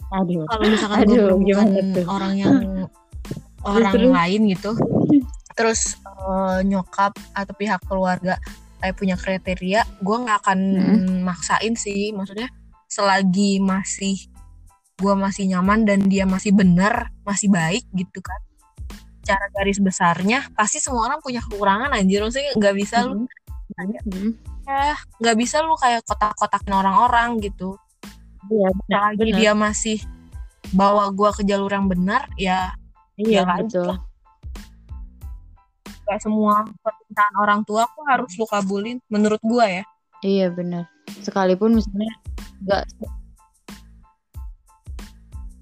[0.09, 0.45] Aduh.
[0.49, 2.05] kalau misalkan gue Aduh, gimana tuh?
[2.09, 2.55] orang yang
[3.61, 4.13] orang Terus?
[4.13, 4.71] lain gitu
[5.53, 8.39] terus eh, nyokap atau pihak keluarga
[8.79, 11.27] kayak punya kriteria gue nggak akan Mm-mm.
[11.27, 12.47] maksain sih maksudnya
[12.87, 14.15] selagi masih
[14.99, 18.39] gue masih nyaman dan dia masih benar masih baik gitu kan
[19.23, 23.27] cara garis besarnya pasti semua orang punya kekurangan anjir maksudnya nggak bisa lu
[23.77, 23.87] Mm-mm.
[23.91, 24.01] ya
[25.17, 27.75] nggak bisa lu kayak kotak-kotakin orang-orang gitu
[28.49, 28.87] Iya, benar.
[28.87, 29.37] selagi benar.
[29.37, 29.97] dia masih
[30.71, 32.73] bawa gua ke jalur yang benar ya
[33.15, 33.85] Iya, ya betul.
[33.87, 33.99] lah.
[36.03, 39.83] gak semua permintaan orang tua kok harus lu kabulin menurut gua ya
[40.19, 40.83] Iya, benar.
[41.21, 42.11] Sekalipun misalnya
[42.59, 42.83] enggak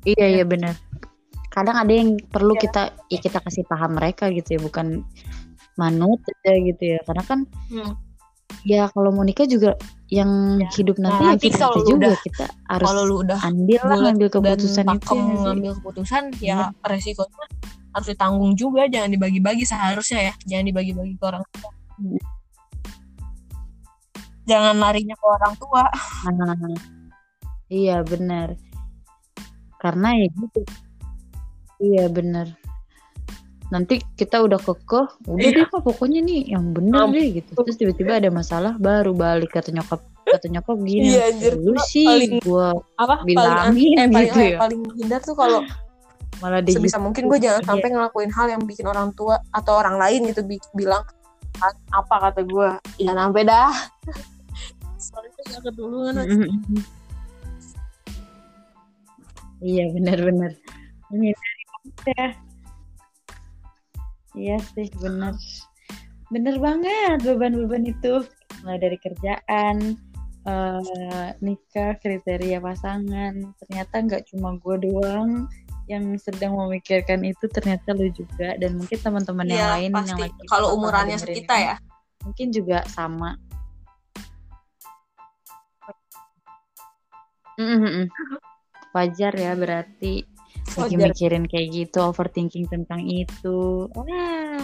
[0.03, 0.73] Iya, iya benar.
[1.51, 2.61] Kadang ada yang perlu Iya.
[2.63, 5.03] kita ya kita kasih paham mereka gitu ya, bukan
[5.75, 6.99] manut aja gitu ya.
[7.03, 7.93] Karena kan Hmm.
[8.67, 10.67] Ya kalau mau nikah juga yang Ya.
[10.75, 13.39] hidup nanti Nah, ya nanti kita, kalau kita juga udah- kita harus kalau lu udah
[13.41, 17.45] andil lah ngambil dan keputusan itu ya ngambil keputusan ya resikonya
[17.89, 22.19] harus ditanggung juga jangan dibagi-bagi seharusnya ya jangan dibagi-bagi ke orang tua Hmm.
[24.45, 25.83] jangan larinya ke orang tua
[26.27, 26.55] Nah,
[27.73, 28.55] iya benar.
[29.77, 30.61] Karena ya gitu.
[31.77, 32.47] Iya benar.
[33.67, 35.57] Nanti kita udah kekeh, udah Iya.
[35.59, 37.51] deh Kak, pokoknya nih yang bener Am- deh gitu.
[37.53, 41.11] Terus tiba-tiba ada masalah baru balik kata nyokap kata nyokap gini.
[41.11, 41.53] Iya, anjir.
[41.55, 44.57] Lu sih Paling- gua apa Bilangin paling eh, paling, gitu eh, ya.
[44.57, 45.59] paling hindar tuh kalau
[46.37, 47.67] malah dia sebisa mungkin gue jangan Iya.
[47.67, 51.01] sampai ngelakuin hal yang bikin orang tua atau orang lain gitu bi- bilang
[51.57, 52.67] "A- apa kata gue
[53.01, 53.73] ya sampai dah
[55.01, 56.77] soalnya gak keduluan Mm-mm.
[59.57, 60.51] Iya benar-benar.
[61.09, 61.37] Banget
[62.05, 62.25] ya.
[64.37, 65.33] Iya sih benar.
[66.29, 68.21] Bener banget beban-beban itu.
[68.61, 69.97] Mulai dari kerjaan,
[70.45, 73.33] eh, nikah, kriteria pasangan.
[73.65, 75.49] Ternyata nggak cuma gue doang
[75.89, 77.49] yang sedang memikirkan itu.
[77.49, 81.55] Ternyata lu juga dan mungkin teman-teman yang Iya lain yang pasti lagi kalau umurannya kita
[81.57, 81.75] ya
[82.21, 83.39] mungkin juga sama.
[87.57, 88.05] Mm-mm-mm.
[88.93, 90.36] Wajar ya berarti
[90.85, 93.89] lagi mikirin kayak gitu, overthinking tentang itu.
[93.97, 94.61] Wah,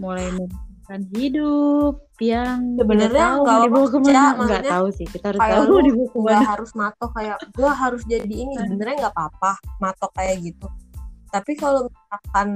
[0.00, 4.42] mulai memikirkan hidup yang Sebenarnya nggak mau dibawa apa-apa, ke mana.
[4.48, 6.42] Nggak tahu sih, kita harus tahu dibawa ke mana.
[6.48, 10.68] harus matok kayak gue harus jadi ini sebenarnya nggak apa-apa matok kayak gitu
[11.32, 12.48] tapi kalau misalkan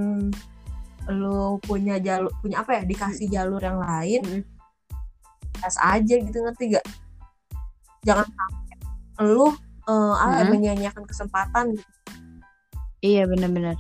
[1.09, 4.43] lu punya jalur punya apa ya dikasih jalur yang lain Mm.
[5.57, 6.85] gas aja gitu ngerti gak
[8.05, 8.77] jangan sampai
[9.25, 9.49] lu
[9.87, 10.51] eh, apa ya, Mm.
[10.53, 11.93] menyia-nyiakan kesempatan gitu
[13.01, 13.77] Iya benar-benar.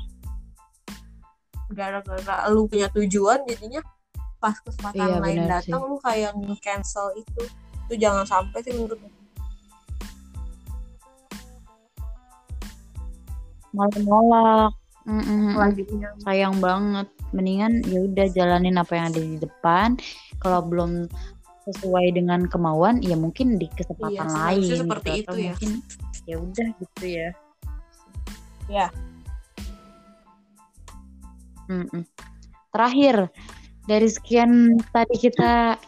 [1.66, 3.82] gara-gara lu punya tujuan jadinya
[4.38, 7.42] pas kesempatan Iya, lain datang lu kayak nge-cancel itu
[7.86, 9.12] itu jangan sampai sih menurut gue.
[13.74, 14.72] Malah nolak.
[15.06, 15.54] Mm-mm.
[15.54, 19.94] lagi punya sayang banget mendingan ya udah jalanin apa yang ada di depan
[20.42, 21.06] kalau belum
[21.66, 25.16] sesuai dengan kemauan ya mungkin di kesempatan Iya, lain seharusnya seperti gitu.
[25.18, 25.44] itu atau ya.
[25.50, 25.70] mungkin
[26.26, 27.28] ya udah gitu ya
[28.66, 28.86] Ya.
[31.66, 32.02] Mm-mm.
[32.70, 33.30] terakhir
[33.86, 35.78] dari sekian tadi kita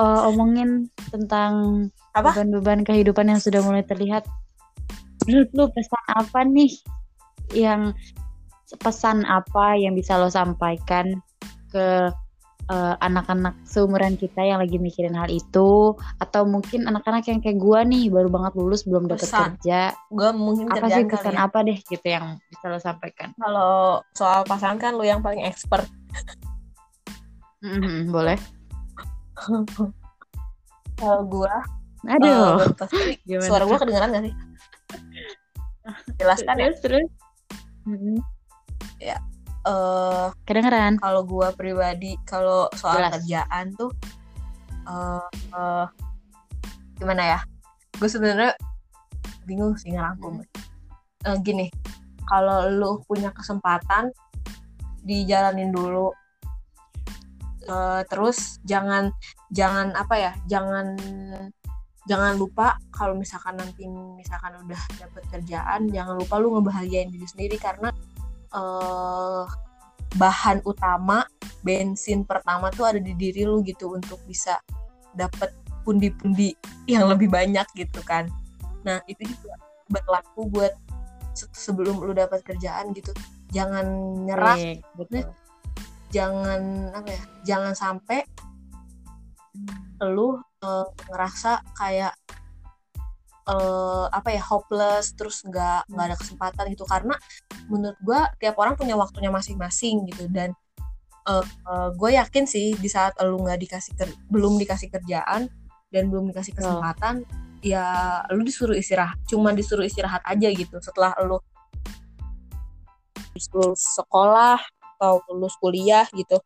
[0.00, 4.24] uh, omongin tentang beban-beban kehidupan yang sudah mulai terlihat
[5.24, 6.72] menurut lu pesan apa nih
[7.56, 7.92] yang
[8.80, 11.20] pesan apa yang bisa lo sampaikan
[11.72, 12.08] ke
[12.70, 17.84] uh, anak-anak seumuran kita yang lagi mikirin hal itu atau mungkin anak-anak yang kayak gua
[17.84, 19.56] nih baru banget lulus belum Pesan.
[19.58, 19.92] kerja.
[20.08, 21.40] Gue mungkin apa sih kali pesan ya.
[21.46, 23.32] apa deh gitu yang bisa lo sampaikan?
[23.36, 25.84] Kalau soal pasangan kan lu yang paling expert.
[27.64, 28.36] Mhm, boleh.
[31.00, 31.54] Kalau gue
[32.04, 32.60] aduh.
[33.28, 33.48] Gimana?
[33.48, 33.82] suara gue tuh?
[33.82, 34.34] kedengeran gak sih?
[36.20, 36.64] Jelaskan ya.
[36.70, 37.08] Terus terus.
[37.84, 38.16] Mhm.
[39.64, 41.00] Eh kedengeran.
[41.00, 43.12] kalau gue pribadi kalau soal Jelas.
[43.18, 43.90] kerjaan tuh
[44.84, 45.24] eh
[45.56, 45.86] eh,
[47.00, 47.40] gimana ya?
[47.96, 48.52] Gue sebenarnya
[49.48, 50.44] bingung sih ngerangkum.
[51.24, 51.72] Eh, gini
[52.28, 54.12] kalau lu punya kesempatan
[55.04, 56.12] dijalanin dulu.
[57.64, 59.08] Eh, terus jangan
[59.48, 61.00] jangan apa ya jangan
[62.04, 67.56] jangan lupa kalau misalkan nanti misalkan udah dapet kerjaan jangan lupa lu ngebahagiain diri sendiri
[67.56, 67.88] karena
[68.54, 69.44] eh
[70.14, 71.26] bahan utama
[71.66, 74.62] bensin pertama tuh ada di diri lu gitu untuk bisa
[75.16, 75.50] dapet
[75.82, 76.54] pundi-pundi
[76.86, 78.30] yang lebih banyak gitu kan.
[78.86, 79.58] Nah itu juga
[79.90, 80.72] berlaku buat
[81.34, 83.10] se- sebelum lu dapat kerjaan gitu.
[83.50, 83.86] Jangan
[84.26, 85.26] nyerah Baik, betul.
[86.14, 88.22] jangan apa ya jangan sampai
[90.02, 92.14] lu eh, ngerasa kayak
[93.44, 96.84] eh, apa ya hopeless terus nggak nggak ada kesempatan gitu.
[96.88, 97.14] Karena
[97.68, 100.28] menurut gua tiap orang punya waktunya masing-masing gitu.
[100.28, 100.52] Dan
[101.28, 105.48] eh, eh, gue yakin sih di saat lu nggak dikasih ker- belum dikasih kerjaan
[105.88, 107.24] dan belum dikasih kesempatan
[107.64, 109.16] ya lu disuruh istirahat.
[109.24, 111.40] Cuma disuruh istirahat aja gitu setelah lu
[113.34, 114.60] lulus sekolah
[114.94, 116.38] atau lulus kuliah gitu.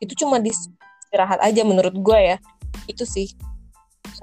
[0.00, 2.36] Itu cuma disuruh istirahat aja menurut gue ya.
[2.86, 3.34] Itu sih.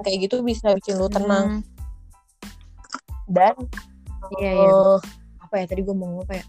[0.01, 1.61] Kayak gitu bisa bikin lu tenang.
[1.61, 1.76] Hmm,
[3.27, 3.55] dan
[4.39, 4.71] Iya, iya.
[4.71, 4.99] eh,
[5.39, 6.45] apa ya tadi gue mau ngomong apa ya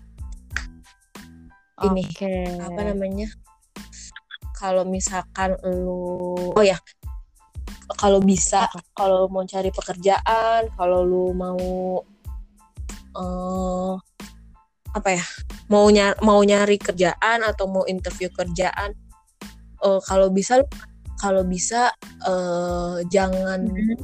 [1.86, 2.02] ini
[2.58, 3.28] apa namanya
[4.58, 6.74] kalau misalkan lu oh ya
[8.02, 8.66] kalau bisa
[8.98, 12.02] kalau mau cari pekerjaan kalau lu mau
[13.14, 13.94] eh
[14.90, 15.24] apa ya
[15.70, 18.90] mau nyari mau nyari kerjaan atau mau interview kerjaan
[19.86, 20.66] eh, kalau bisa
[21.22, 21.94] kalau bisa
[22.26, 23.94] eh, jangan Mhm.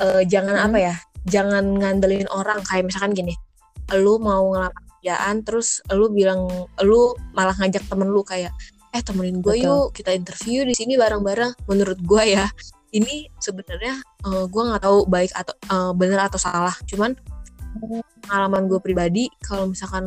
[0.00, 0.66] eh, jangan Hmm.
[0.72, 0.96] apa ya
[1.28, 3.34] jangan ngandelin orang kayak misalkan gini
[3.92, 6.46] lu mau ngelamar kerjaan terus lu bilang
[6.86, 8.54] lu malah ngajak temen lu kayak
[8.92, 11.64] eh temenin gue yuk kita interview di sini bareng-bareng.
[11.66, 12.46] Menurut gue ya
[12.92, 16.76] ini sebenarnya eh, gue nggak tahu baik atau eh, benar atau salah.
[16.86, 17.16] Cuman
[18.28, 20.04] pengalaman gue pribadi kalau misalkan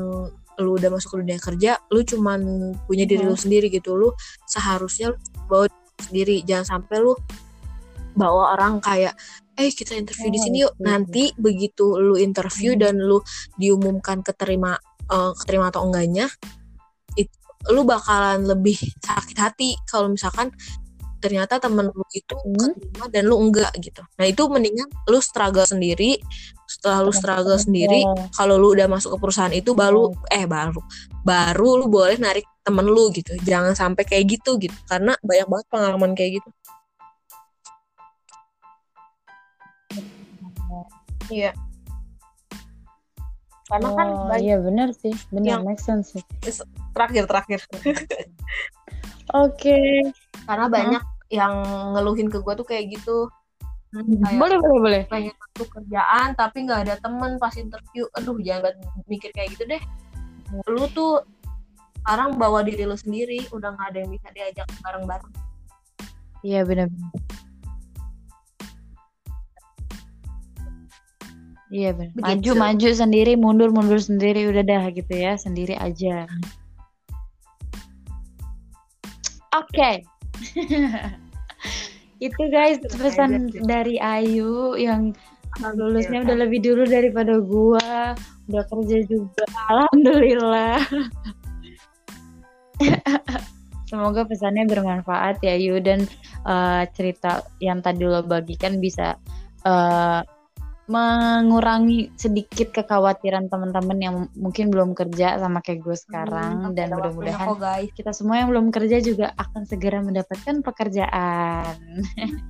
[0.55, 3.43] lu udah masuk ke dunia kerja lu cuman punya diri lu Hmm.
[3.43, 3.97] sendiri gitu.
[3.97, 4.13] Lu
[4.47, 5.17] seharusnya lu
[5.49, 6.37] bawa diri lu sendiri.
[6.45, 7.13] Jangan sampai lu
[8.15, 9.17] bawa orang kayak
[9.55, 10.73] eh kita interview di Oh, sini yuk.
[10.79, 12.81] nanti begitu lu interview Hmm.
[12.81, 13.19] dan lu
[13.55, 14.75] diumumkan keterima
[15.05, 16.25] eh, keterima atau enggaknya
[17.13, 17.31] itu
[17.69, 20.49] lu bakalan lebih sakit hati kalau misalkan
[21.21, 22.73] ternyata temen lu itu Hmm.
[22.77, 24.01] keterima dan lu enggak gitu.
[24.17, 26.21] Nah itu mendingan lu struggle sendiri.
[26.65, 28.01] Setelah lu struggle sendiri
[28.33, 30.81] kalau lu udah masuk ke perusahaan itu baru eh baru
[31.21, 33.33] baru lu boleh narik temen lu gitu.
[33.41, 34.73] Jangan sampai kayak gitu gitu.
[34.85, 36.49] Karena banyak banget pengalaman kayak gitu
[41.29, 41.51] iya.
[43.65, 45.13] Karena kan Oh, banyak iya benar sih.
[45.33, 46.23] Benar Yang- make sense sih.
[46.93, 47.59] Terakhir terakhir.
[49.33, 50.05] Oke.
[50.45, 51.03] Karena banyak
[51.33, 51.53] yang
[51.97, 53.25] ngeluhin ke gue tuh kayak gitu.
[53.89, 55.01] Kayak- boleh boleh boleh.
[55.09, 58.05] pengen masuk kerjaan tapi nggak ada temen pas interview.
[58.13, 58.75] Aduh jangan
[59.09, 59.81] mikir kayak gitu deh.
[60.69, 61.25] Lu tuh
[62.05, 63.49] sekarang bawa diri lu sendiri.
[63.49, 65.33] Udah nggak ada yang bisa diajak bareng-bareng.
[66.45, 66.93] Iya benar
[71.73, 72.13] Iya benar.
[72.21, 76.29] Maju maju sendiri, mundur mundur sendiri, udah dah gitu ya, sendiri aja.
[79.55, 80.05] Oke.
[82.25, 85.15] Itu guys pesan dari Ayu yang
[85.75, 88.13] lulusnya udah lebih dulu daripada gua,
[88.51, 89.43] udah kerja juga.
[89.71, 90.79] Alhamdulillah.
[93.89, 96.03] Semoga pesannya bermanfaat ya Yu dan
[96.43, 99.15] eh, cerita yang tadi lo bagikan bisa
[99.63, 100.21] eh,
[100.85, 107.47] mengurangi sedikit kekhawatiran teman-teman yang mungkin belum kerja sama kayak gue sekarang Hmm, dan mudah-mudahan
[107.49, 111.73] kok guys kita semua yang belum kerja juga akan segera mendapatkan pekerjaan.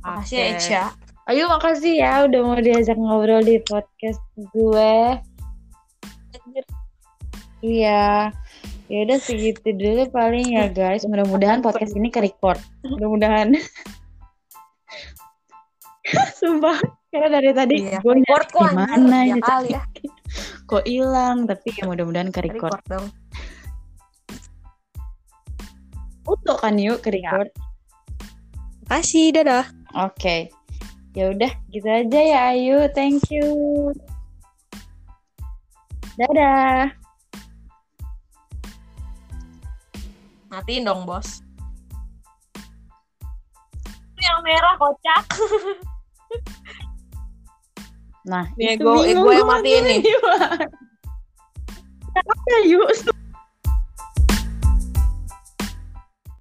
[0.00, 0.84] makasih ya Echa
[1.30, 4.18] Ayo makasih ya udah mau diajak ngobrol di podcast
[4.50, 5.22] gue.
[7.62, 8.34] Iya.
[8.90, 11.06] Ya udah segitu dulu paling ya guys.
[11.06, 12.58] Mudah-mudahan podcast ini ke record.
[12.82, 13.54] Mudah-mudahan.
[16.40, 16.78] Sumpah.
[17.10, 19.82] Karena dari tadi Iya, gue kok anjir, gimana ya ya kali ya.
[20.70, 22.78] kok hilang tapi ya mudah-mudahan ke record.
[22.78, 23.06] Record dong.
[26.30, 27.50] Utuh kan yuk ke record.
[28.86, 29.66] Kasih, dadah.
[29.98, 30.50] Oke.
[31.14, 32.86] Ya udah, gitu aja ya Ayu.
[32.94, 33.90] Thank you.
[36.14, 36.94] Dadah.
[40.50, 41.42] Matiin dong, bos.
[44.18, 45.24] Yang merah kocak.
[48.20, 49.98] Nah, Nih, itu gue- gue yang gua matiin nih.
[50.04, 50.46] gimana.
[52.10, 52.80] Apa, Ayu?